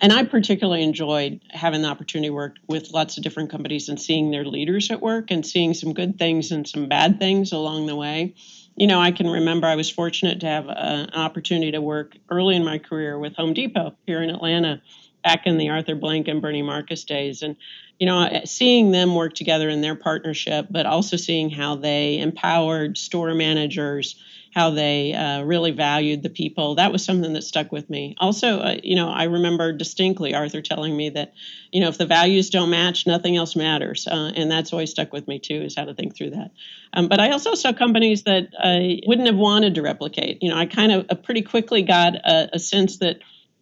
[0.00, 3.98] And I particularly enjoyed having the opportunity to work with lots of different companies and
[3.98, 7.86] seeing their leaders at work and seeing some good things and some bad things along
[7.86, 8.34] the way
[8.76, 11.80] you know, I can remember I was fortunate to have a, uh, an opportunity to
[11.80, 14.80] work early in my career with Home Depot here in Atlanta
[15.22, 17.42] back in the Arthur Blank and Bernie Marcus days.
[17.42, 17.56] And,
[17.98, 22.96] you know, seeing them work together in their partnership, but also seeing how they empowered
[22.96, 24.22] store managers,
[24.54, 28.14] how they uh, really valued the people, that was something that stuck with me.
[28.18, 31.34] Also, uh, you know, I remember distinctly Arthur telling me that,
[31.70, 34.06] you know, if the values don't match, nothing else matters.
[34.06, 36.50] Uh, and that's always stuck with me too, is how to think through that.
[36.94, 40.42] Um, but I also saw companies that I wouldn't have wanted to replicate.
[40.42, 43.18] You know, I kind of uh, pretty quickly got a, a sense that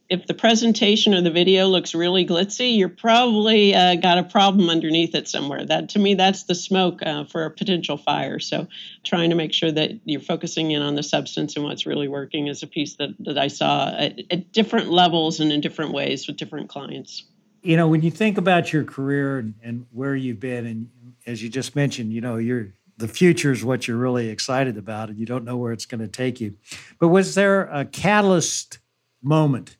[0.08, 4.70] if the presentation or the video looks really glitzy, you're probably uh, got a problem
[4.70, 5.64] underneath it somewhere.
[5.64, 8.38] That to me, that's the smoke uh, for a potential fire.
[8.38, 8.68] So,
[9.04, 12.46] trying to make sure that you're focusing in on the substance and what's really working
[12.46, 16.26] is a piece that, that I saw at, at different levels and in different ways
[16.26, 17.24] with different clients.
[17.62, 20.88] You know, when you think about your career and, and where you've been, and
[21.26, 25.08] as you just mentioned, you know, you're the future is what you're really excited about,
[25.08, 26.54] and you don't know where it's going to take you.
[26.98, 28.78] But was there a catalyst
[29.22, 29.76] moment?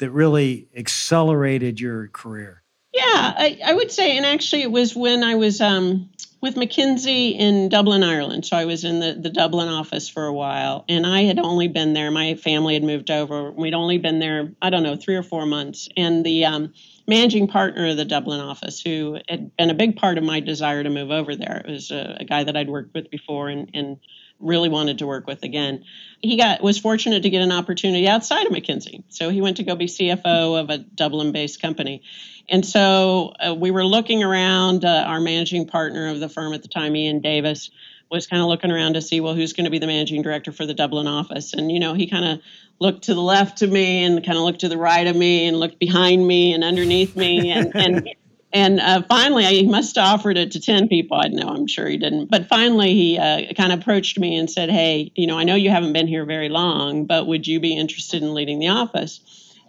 [0.00, 2.62] That really accelerated your career?
[2.92, 6.10] Yeah, I, I would say, and actually, it was when I was um,
[6.40, 8.46] with McKinsey in Dublin, Ireland.
[8.46, 11.68] So I was in the, the Dublin office for a while, and I had only
[11.68, 12.10] been there.
[12.10, 13.52] My family had moved over.
[13.52, 15.88] We'd only been there, I don't know, three or four months.
[15.96, 16.72] And the um,
[17.06, 20.82] managing partner of the Dublin office, who had been a big part of my desire
[20.82, 23.70] to move over there, it was a, a guy that I'd worked with before, and,
[23.72, 23.98] and
[24.40, 25.84] really wanted to work with again.
[26.22, 29.04] He got was fortunate to get an opportunity outside of McKinsey.
[29.08, 32.02] So he went to go be CFO of a Dublin-based company.
[32.48, 34.84] And so uh, we were looking around.
[34.84, 37.70] Uh, our managing partner of the firm at the time, Ian Davis,
[38.10, 40.52] was kind of looking around to see well who's going to be the managing director
[40.52, 41.54] for the Dublin office.
[41.54, 42.40] And you know he kind of
[42.80, 45.46] looked to the left of me and kind of looked to the right of me
[45.46, 48.08] and looked behind me and underneath me and and
[48.52, 51.16] and uh, finally, he must have offered it to 10 people.
[51.16, 52.30] I know, I'm sure he didn't.
[52.30, 55.54] But finally, he uh, kind of approached me and said, Hey, you know, I know
[55.54, 59.20] you haven't been here very long, but would you be interested in leading the office?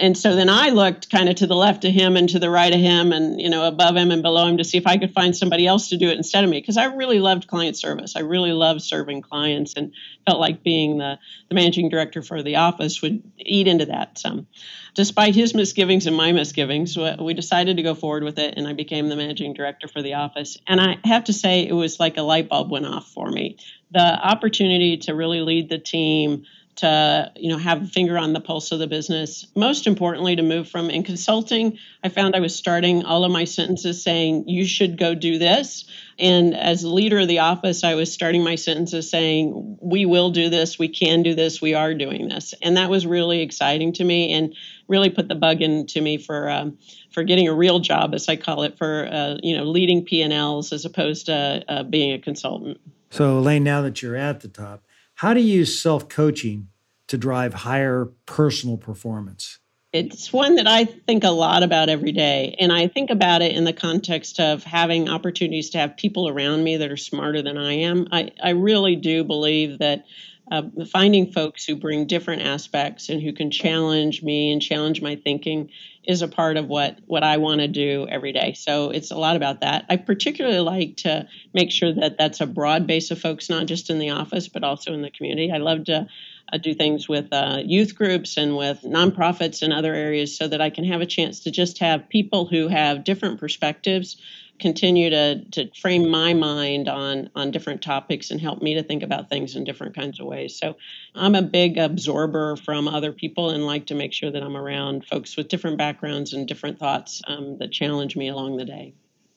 [0.01, 2.49] And so then I looked kind of to the left of him and to the
[2.49, 4.97] right of him and, you know, above him and below him to see if I
[4.97, 6.59] could find somebody else to do it instead of me.
[6.59, 8.15] Because I really loved client service.
[8.15, 9.93] I really loved serving clients and
[10.25, 14.47] felt like being the, the managing director for the office would eat into that some.
[14.95, 18.73] Despite his misgivings and my misgivings, we decided to go forward with it and I
[18.73, 20.57] became the managing director for the office.
[20.67, 23.57] And I have to say, it was like a light bulb went off for me.
[23.91, 26.45] The opportunity to really lead the team
[26.77, 29.45] to you know have a finger on the pulse of the business.
[29.55, 33.43] Most importantly to move from in consulting i found i was starting all of my
[33.43, 35.85] sentences saying you should go do this.
[36.17, 40.49] And as leader of the office i was starting my sentences saying we will do
[40.49, 40.79] this.
[40.79, 41.61] We can do this.
[41.61, 42.53] We are doing this.
[42.61, 44.55] And that was really exciting to me and
[44.87, 46.77] really put the bug into me for um,
[47.11, 50.71] for getting a real job as i call it for uh, you know leading p&l's
[50.71, 52.79] as opposed to uh, being a consultant.
[53.09, 54.83] So elaine now that you're at the top
[55.21, 56.69] how do you use self coaching
[57.05, 59.59] to drive higher personal performance?
[59.93, 62.55] It's one that I think a lot about every day.
[62.59, 66.63] And I think about it in the context of having opportunities to have people around
[66.63, 68.07] me that are smarter than I am.
[68.11, 70.05] I, I really do believe that
[70.51, 75.15] uh, finding folks who bring different aspects and who can challenge me and challenge my
[75.15, 75.69] thinking
[76.03, 78.53] is a part of what what I want to do every day.
[78.53, 79.85] So it's a lot about that.
[79.89, 83.89] I particularly like to make sure that that's a broad base of folks, not just
[83.89, 85.51] in the office but also in the community.
[85.51, 86.07] I love to
[86.51, 90.59] uh, do things with uh, youth groups and with nonprofits and other areas so that
[90.59, 94.17] I can have a chance to just have people who have different perspectives
[94.61, 99.03] continue to to frame my mind on on different topics and help me to think
[99.03, 100.55] about things in different kinds of ways.
[100.55, 100.77] So
[101.15, 105.05] I'm a big absorber from other people and like to make sure that I'm around
[105.05, 108.93] folks with different backgrounds and different thoughts um, that challenge me along the day.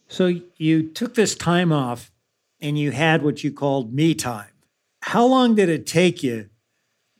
[0.06, 2.12] So you took this time off
[2.60, 4.50] and you had what you called me time.
[5.02, 6.50] How long did it take you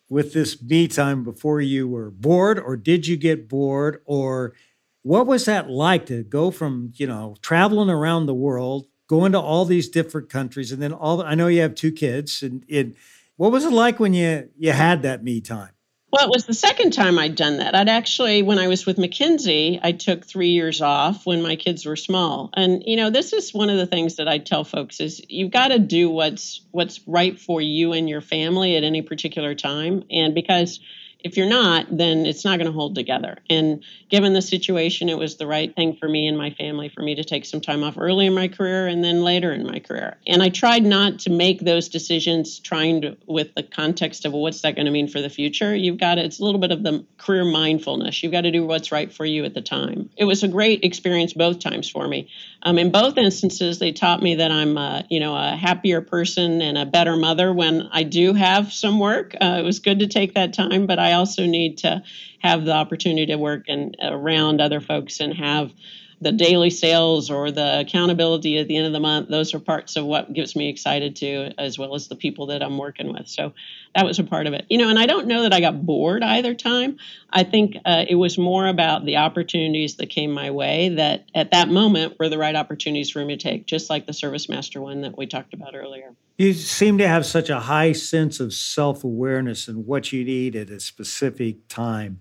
[0.09, 4.55] with this me time before you were bored or did you get bored or
[5.05, 9.39] what was that like to go from, you know, traveling around the world, going to
[9.39, 12.97] all these different countries, and then all I know you have two kids, and, and
[13.37, 15.71] what was it like when you you had that me time?
[16.11, 17.75] Well, it was the second time I'd done that.
[17.75, 21.85] I'd actually, when I was with McKinsey, I took three years off when my kids
[21.85, 22.51] were small.
[22.55, 25.51] And you know, this is one of the things that I tell folks is you've
[25.51, 30.05] got to do what's what's right for you and your family at any particular time.
[30.11, 30.81] And because
[31.25, 33.39] if you're not, then it's not going to hold together.
[33.49, 37.03] And given the situation, it was the right thing for me and my family for
[37.03, 39.79] me to take some time off early in my career and then later in my
[39.79, 40.19] career.
[40.27, 44.61] And I tried not to make those decisions trying to with the context of what's
[44.61, 45.75] that going to mean for the future.
[45.75, 48.23] You've got to, it's a little bit of the career mindfulness.
[48.23, 50.11] You've got to do what's right for you at the time.
[50.19, 52.29] It was a great experience both times for me.
[52.63, 56.61] Um, in both instances, they taught me that I'm, a, you know, a happier person
[56.61, 59.35] and a better mother when I do have some work.
[59.41, 62.03] Uh, it was good to take that time, but I also need to
[62.41, 65.73] have the opportunity to work and around other folks and have
[66.21, 69.97] the daily sales or the accountability at the end of the month those are parts
[69.97, 73.29] of what gives me excited too as well as the people that i'm working with.
[73.29, 73.53] So
[73.95, 74.67] that was a part of it.
[74.69, 76.99] You know and i don't know that i got bored either time.
[77.31, 81.51] I think uh, it was more about the opportunities that came my way that at
[81.51, 85.01] that moment were the right opportunities for me to take just like the ServiceMaster one
[85.01, 86.15] that we talked about earlier.
[86.39, 90.71] You seem to have such a high sense of self-awareness and what you need at
[90.71, 92.21] a specific time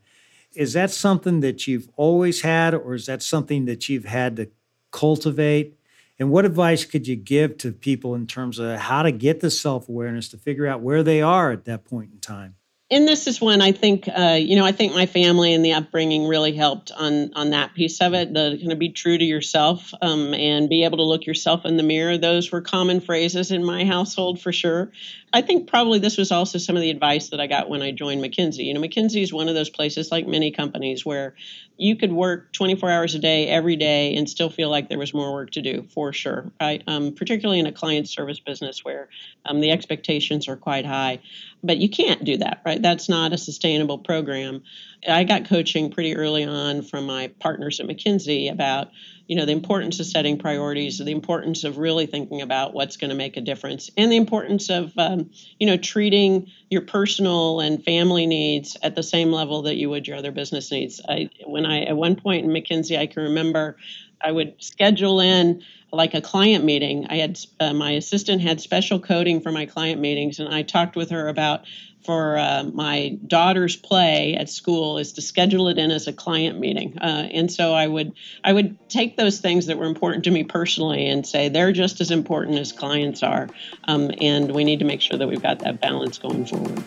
[0.56, 4.50] is that something that you've always had, or is that something that you've had to
[4.92, 5.78] cultivate?
[6.20, 9.50] And what advice could you give to people in terms of how to get the
[9.50, 12.56] self awareness to figure out where they are at that point in time?
[12.92, 15.74] And this is when I think, uh, you know, I think my family and the
[15.74, 18.34] upbringing really helped on on that piece of it.
[18.34, 21.78] The kind of be true to yourself um, and be able to look yourself in
[21.78, 22.18] the mirror.
[22.18, 24.92] Those were common phrases in my household for sure.
[25.32, 27.92] I think probably this was also some of the advice that I got when I
[27.92, 28.66] joined McKinsey.
[28.66, 31.34] You know, McKinsey is one of those places, like many companies, where
[31.78, 35.14] you could work 24 hours a day every day and still feel like there was
[35.14, 39.10] more work to do for sure right um, particularly in a client service business where
[39.46, 41.20] um, the expectations are quite high
[41.64, 42.82] but you can't do that right?
[42.82, 44.64] That's not a sustainable program.
[45.08, 48.92] I got coaching pretty early on from my partners at mckinsey about
[49.28, 53.10] you know the importance of setting priorities the importance of really thinking about what's going
[53.10, 57.84] to make a difference and the importance of um, you know treating your personal and
[57.84, 61.02] family needs at the same level that you would your other business needs.
[61.08, 63.78] I, when i at one point in mckinsey i can remember
[64.24, 65.64] i would schedule in
[65.94, 67.06] like a client meeting.
[67.08, 70.96] I had uh, my assistant had special coding for my client meetings and i talked
[70.96, 71.66] with her about
[72.04, 76.60] for uh, my daughter's play at school is to schedule it in as a client
[76.60, 76.98] meeting.
[76.98, 78.14] Uh, and so i would
[78.44, 82.02] i would take those things that were important to me personally and say they're just
[82.02, 83.48] as important as clients are
[83.86, 86.84] um, and we need to make sure that we've got that balance going forward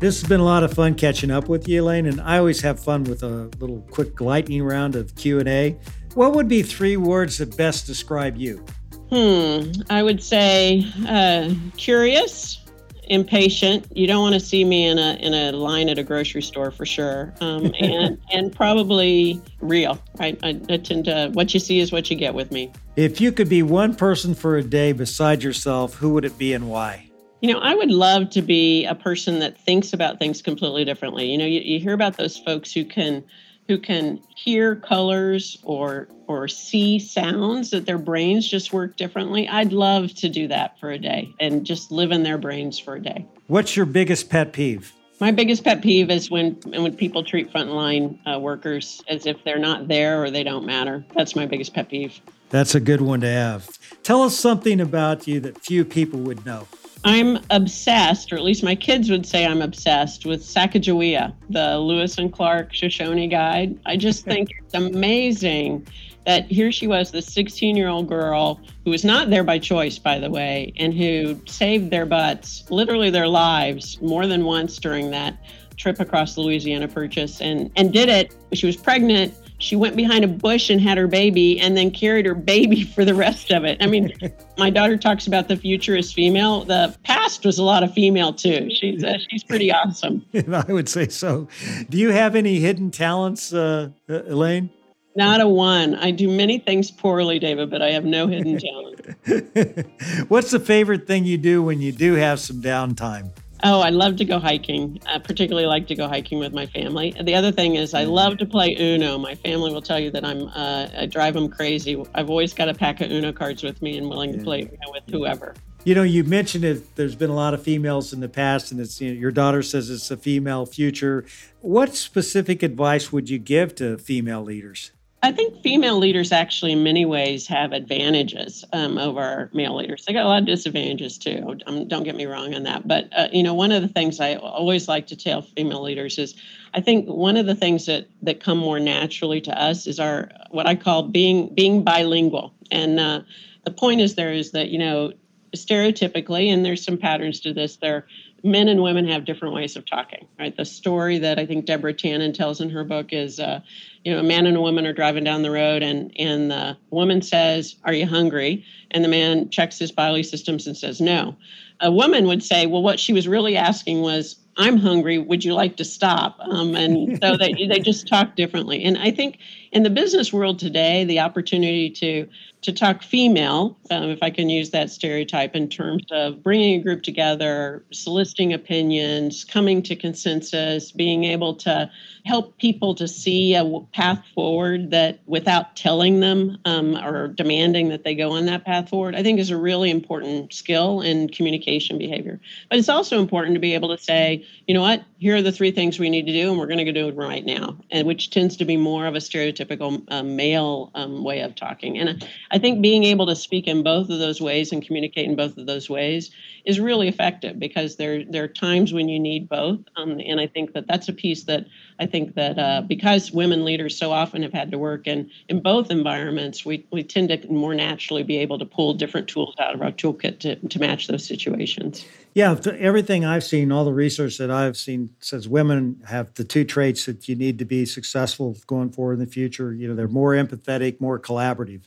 [0.00, 2.60] This has been a lot of fun catching up with you, Elaine, and I always
[2.60, 5.76] have fun with a little quick lightning round of Q&A.
[6.14, 8.64] What would be three words that best describe you?
[9.10, 12.64] Hmm, I would say uh, curious
[13.08, 13.86] impatient.
[13.96, 16.70] You don't want to see me in a in a line at a grocery store
[16.70, 19.98] for sure, um, and and probably real.
[20.20, 22.70] I, I, I tend to what you see is what you get with me.
[22.96, 26.52] If you could be one person for a day beside yourself, who would it be
[26.52, 27.07] and why?
[27.40, 31.30] You know, I would love to be a person that thinks about things completely differently.
[31.30, 33.24] You know, you, you hear about those folks who can
[33.68, 39.46] who can hear colors or or see sounds that their brains just work differently.
[39.48, 42.96] I'd love to do that for a day and just live in their brains for
[42.96, 43.24] a day.
[43.46, 44.92] What's your biggest pet peeve?
[45.20, 49.60] My biggest pet peeve is when when people treat frontline uh, workers as if they're
[49.60, 51.04] not there or they don't matter.
[51.14, 52.20] That's my biggest pet peeve.
[52.50, 53.68] That's a good one to have.
[54.02, 56.66] Tell us something about you that few people would know.
[57.04, 62.18] I'm obsessed, or at least my kids would say I'm obsessed with Sacagawea, the Lewis
[62.18, 63.78] and Clark Shoshone guide.
[63.86, 65.86] I just think it's amazing
[66.26, 69.98] that here she was, this 16 year old girl who was not there by choice,
[69.98, 75.10] by the way, and who saved their butts, literally their lives, more than once during
[75.10, 75.38] that
[75.76, 78.34] trip across the Louisiana Purchase, and and did it.
[78.52, 82.26] She was pregnant she went behind a bush and had her baby and then carried
[82.26, 83.76] her baby for the rest of it.
[83.80, 84.12] I mean,
[84.58, 86.64] my daughter talks about the future as female.
[86.64, 88.70] The past was a lot of female too.
[88.70, 90.24] She's uh, she's pretty awesome.
[90.52, 91.48] I would say so.
[91.90, 94.70] Do you have any hidden talents, uh, uh, Elaine?
[95.16, 95.96] Not a one.
[95.96, 99.88] I do many things poorly, David, but I have no hidden talent.
[100.28, 103.30] What's the favorite thing you do when you do have some downtime?
[103.64, 105.00] Oh, I love to go hiking.
[105.06, 107.14] I particularly like to go hiking with my family.
[107.20, 109.18] The other thing is, I love to play Uno.
[109.18, 112.00] My family will tell you that I'm uh, I drive them crazy.
[112.14, 114.92] I've always got a pack of Uno cards with me and willing to play Uno
[114.92, 115.54] with whoever.
[115.84, 116.96] You know, you mentioned it.
[116.96, 119.62] There's been a lot of females in the past, and it's you know, your daughter
[119.62, 121.24] says it's a female future.
[121.60, 124.92] What specific advice would you give to female leaders?
[125.20, 130.04] I think female leaders actually, in many ways, have advantages um, over male leaders.
[130.04, 131.58] They got a lot of disadvantages too.
[131.66, 132.86] Um, don't get me wrong on that.
[132.86, 136.18] But uh, you know, one of the things I always like to tell female leaders
[136.18, 136.36] is,
[136.72, 140.30] I think one of the things that that come more naturally to us is our
[140.50, 142.54] what I call being being bilingual.
[142.70, 143.22] And uh,
[143.64, 145.12] the point is there is that you know,
[145.56, 147.76] stereotypically, and there's some patterns to this.
[147.76, 148.06] There
[148.44, 150.56] men and women have different ways of talking, right?
[150.56, 153.60] The story that I think Deborah Tannen tells in her book is, uh,
[154.04, 156.76] you know, a man and a woman are driving down the road, and and the
[156.90, 161.36] woman says, "Are you hungry?" And the man checks his bodily systems and says, "No."
[161.80, 165.18] A woman would say, "Well, what she was really asking was." I'm hungry.
[165.18, 166.36] Would you like to stop?
[166.40, 168.82] Um, and so they, they just talk differently.
[168.82, 169.38] And I think
[169.72, 172.28] in the business world today, the opportunity to
[172.60, 176.82] to talk female, um, if I can use that stereotype in terms of bringing a
[176.82, 181.88] group together, soliciting opinions, coming to consensus, being able to
[182.24, 188.04] help people to see a path forward that without telling them um, or demanding that
[188.04, 191.96] they go on that path forward, I think is a really important skill in communication
[191.96, 192.40] behavior.
[192.68, 195.52] But it's also important to be able to say, you know what, here are the
[195.52, 198.06] three things we need to do, and we're going to do it right now, and
[198.06, 199.20] which tends to be more of a
[199.58, 201.98] stereotypical uh, male um, way of talking.
[201.98, 205.36] And I think being able to speak in both of those ways and communicate in
[205.36, 206.30] both of those ways
[206.64, 209.80] is really effective because there there are times when you need both.
[209.96, 211.66] Um, and I think that that's a piece that
[212.00, 215.60] I think that uh, because women leaders so often have had to work in in
[215.60, 219.74] both environments, we we tend to more naturally be able to pull different tools out
[219.74, 222.04] of our toolkit to to match those situations.
[222.34, 226.64] Yeah, everything I've seen, all the research that I've seen says women have the two
[226.64, 229.72] traits that you need to be successful going forward in the future.
[229.72, 231.82] You know, they're more empathetic, more collaborative.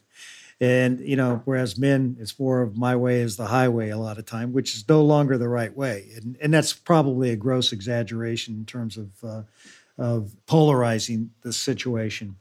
[0.62, 4.20] And, you know, whereas men, it's more of my way is the highway a lot
[4.20, 6.12] of time, which is no longer the right way.
[6.16, 9.42] And, and that's probably a gross exaggeration in terms of, uh,
[9.98, 12.36] of polarizing the situation.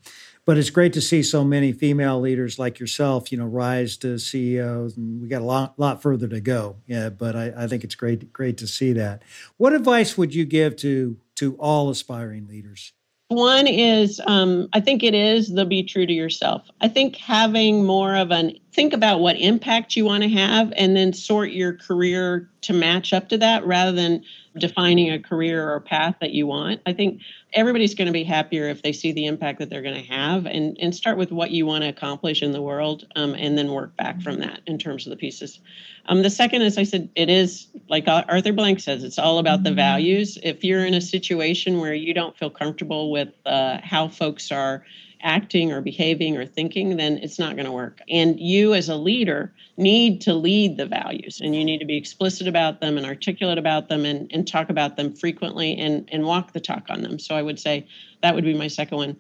[0.45, 4.19] But it's great to see so many female leaders like yourself, you know, rise to
[4.19, 6.77] CEOs, and we got a lot, lot further to go.
[6.87, 9.23] Yeah, but I, I think it's great, great to see that.
[9.57, 12.93] What advice would you give to to all aspiring leaders?
[13.31, 16.69] One is, um, I think it is the be true to yourself.
[16.81, 20.97] I think having more of an think about what impact you want to have and
[20.97, 24.25] then sort your career to match up to that rather than
[24.57, 26.81] defining a career or path that you want.
[26.85, 27.21] I think
[27.53, 30.47] everybody's going to be happier if they see the impact that they're going to have
[30.47, 33.73] and, and start with what you want to accomplish in the world um, and then
[33.73, 35.61] work back from that in terms of the pieces.
[36.07, 39.63] Um, the second, as I said, it is like Arthur Blank says, it's all about
[39.63, 40.39] the values.
[40.43, 44.85] If you're in a situation where you don't feel comfortable with uh, how folks are
[45.23, 48.01] acting or behaving or thinking, then it's not going to work.
[48.09, 51.97] And you, as a leader, need to lead the values and you need to be
[51.97, 56.25] explicit about them and articulate about them and, and talk about them frequently and, and
[56.25, 57.19] walk the talk on them.
[57.19, 57.87] So I would say
[58.23, 59.17] that would be my second one.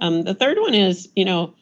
[0.00, 1.54] Um, the third one is, you know,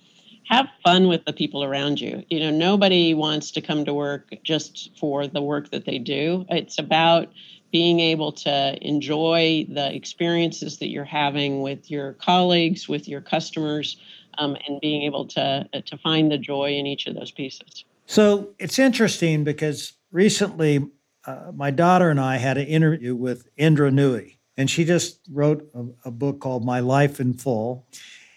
[0.49, 2.25] have fun with the people around you.
[2.29, 6.45] You know, nobody wants to come to work just for the work that they do.
[6.49, 7.33] It's about
[7.73, 13.97] being able to enjoy the experiences that you're having with your colleagues, with your customers,
[14.39, 17.85] um, and being able to to find the joy in each of those pieces.
[18.07, 20.87] So it's interesting because recently,
[21.25, 25.69] uh, my daughter and I had an interview with Indra Nooyi, and she just wrote
[25.75, 27.87] a, a book called My Life in Full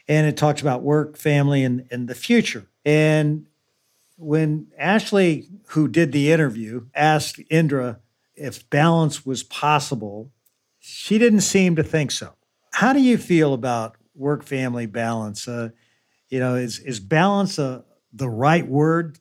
[0.07, 2.67] and it talks about work, family, and, and the future.
[2.83, 3.47] And
[4.17, 7.99] when Ashley, who did the interview, asked Indra
[8.35, 10.31] if balance was possible,
[10.79, 12.33] she didn't seem to think so.
[12.73, 15.47] How do you feel about work family balance?
[15.47, 15.69] Uh,
[16.29, 17.83] you know, is, is balance a,
[18.13, 19.19] the right word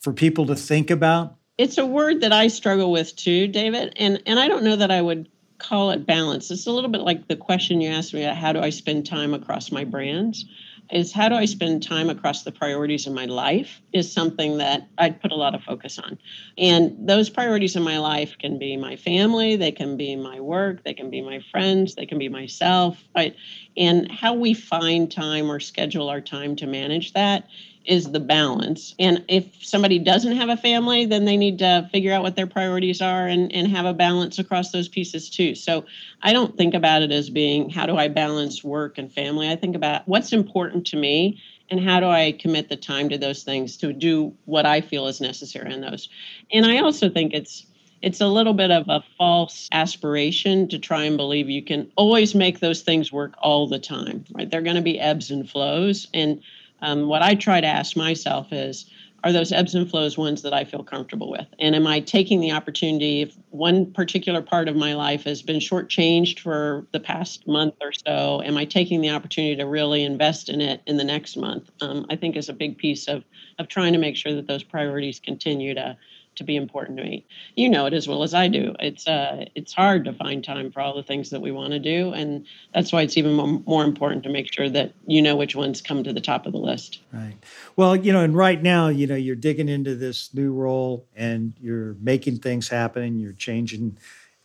[0.00, 1.36] for people to think about?
[1.58, 3.92] It's a word that I struggle with too, David.
[3.96, 6.50] And, and I don't know that I would call it balance.
[6.50, 9.32] It's a little bit like the question you asked me how do I spend time
[9.32, 10.44] across my brands?
[10.90, 14.88] Is how do I spend time across the priorities in my life is something that
[14.98, 16.18] I'd put a lot of focus on.
[16.56, 20.84] And those priorities in my life can be my family, they can be my work,
[20.84, 23.02] they can be my friends, they can be myself.
[23.14, 23.34] Right?
[23.76, 27.48] And how we find time or schedule our time to manage that
[27.86, 28.94] is the balance.
[28.98, 32.46] And if somebody doesn't have a family, then they need to figure out what their
[32.46, 35.54] priorities are and, and have a balance across those pieces too.
[35.54, 35.84] So
[36.22, 39.48] I don't think about it as being how do I balance work and family?
[39.48, 43.18] I think about what's important to me and how do I commit the time to
[43.18, 46.08] those things to do what I feel is necessary in those.
[46.52, 47.66] And I also think it's
[48.02, 52.34] it's a little bit of a false aspiration to try and believe you can always
[52.34, 56.06] make those things work all the time right they're going to be ebbs and flows
[56.12, 56.42] and
[56.82, 58.86] um, what I try to ask myself is,
[59.24, 61.46] are those ebbs and flows ones that I feel comfortable with?
[61.58, 65.58] And am I taking the opportunity if one particular part of my life has been
[65.58, 68.40] shortchanged for the past month or so?
[68.44, 71.70] Am I taking the opportunity to really invest in it in the next month?
[71.80, 73.24] Um, I think is a big piece of
[73.58, 75.96] of trying to make sure that those priorities continue to
[76.36, 77.26] to be important to me.
[77.54, 78.74] You know it as well as I do.
[78.78, 81.78] It's uh, it's hard to find time for all the things that we want to
[81.78, 83.34] do, and that's why it's even
[83.66, 86.52] more, important to make sure that you know which ones come to the top of
[86.52, 87.00] the list.
[87.12, 87.36] Right.
[87.76, 91.54] Well, you know, and right now, you know, you're digging into this new role, and
[91.60, 93.02] you're making things happen.
[93.02, 93.98] and You're changing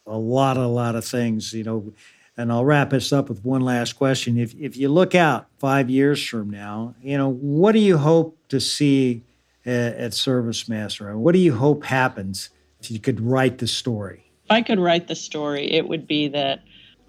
[0.05, 1.53] a lot, a lot of things.
[1.53, 1.93] You know.
[2.37, 4.37] And I'll wrap this up with one last question.
[4.37, 8.37] If, if you look out five years from now, you know, what do you hope
[8.47, 9.23] to see
[9.65, 11.15] at, at ServiceMaster?
[11.15, 12.49] What do you hope happens
[12.79, 14.31] if you could write the story?
[14.45, 16.61] If I could write the story, it would be that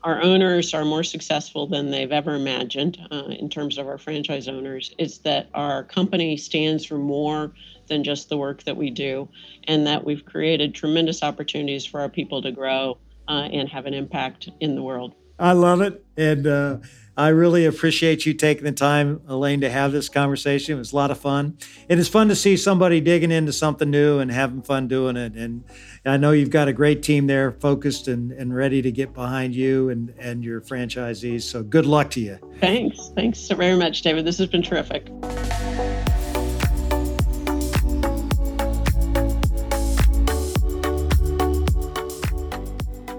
[0.05, 4.48] our owners are more successful than they've ever imagined uh, in terms of our franchise
[4.48, 4.92] owners.
[4.98, 7.53] It's that our company stands for more
[7.86, 9.28] than just the work that we do,
[9.64, 12.98] and that we've created tremendous opportunities for our people to grow
[13.28, 15.14] uh, and have an impact in the world.
[15.38, 16.05] I love it.
[16.16, 16.78] And uh,
[17.14, 20.76] I really appreciate you taking the time, Elaine, to have this conversation.
[20.76, 21.58] It was a lot of fun.
[21.86, 25.34] It is fun to see somebody digging into something new and having fun doing it.
[25.34, 25.62] And
[26.06, 29.54] I know you've got a great team there focused and, and ready to get behind
[29.54, 31.42] you and, and your franchisees.
[31.42, 32.38] So good luck to you.
[32.60, 33.10] Thanks.
[33.14, 34.24] Thanks so very much, David.
[34.24, 35.08] This has been terrific.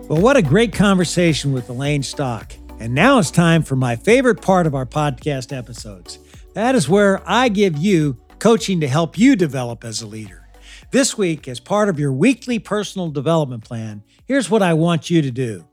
[0.10, 2.54] Well, what a great conversation with Elaine Stock.
[2.80, 6.20] And now it's time for my favorite part of our podcast episodes.
[6.54, 10.50] That is where I give you coaching to help you develop as a leader.
[10.92, 15.22] This week, as part of your weekly personal development plan, here's what I want you
[15.22, 15.66] to do.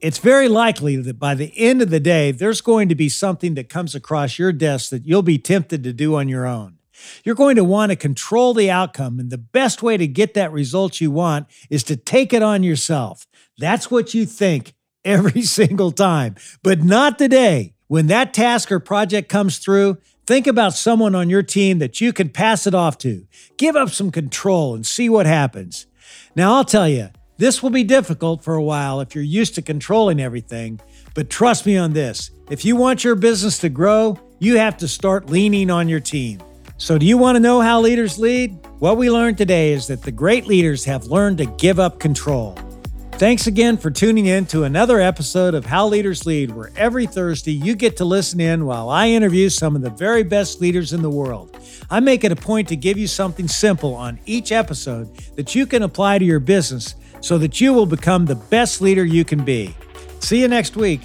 [0.00, 3.54] It's very likely that by the end of the day, there's going to be something
[3.54, 6.78] that comes across your desk that you'll be tempted to do on your own.
[7.22, 10.52] You're going to want to control the outcome, and the best way to get that
[10.52, 13.26] result you want is to take it on yourself.
[13.56, 14.74] That's what you think
[15.04, 17.74] every single time, but not today.
[17.86, 22.12] When that task or project comes through, think about someone on your team that you
[22.12, 23.26] can pass it off to.
[23.56, 25.86] Give up some control and see what happens.
[26.36, 29.62] Now, I'll tell you, this will be difficult for a while if you're used to
[29.62, 30.78] controlling everything,
[31.14, 34.88] but trust me on this if you want your business to grow, you have to
[34.88, 36.40] start leaning on your team.
[36.78, 38.58] So, do you want to know how leaders lead?
[38.78, 42.58] What we learned today is that the great leaders have learned to give up control.
[43.20, 47.52] Thanks again for tuning in to another episode of How Leaders Lead, where every Thursday
[47.52, 51.02] you get to listen in while I interview some of the very best leaders in
[51.02, 51.54] the world.
[51.90, 55.66] I make it a point to give you something simple on each episode that you
[55.66, 59.44] can apply to your business so that you will become the best leader you can
[59.44, 59.76] be.
[60.20, 61.02] See you next week.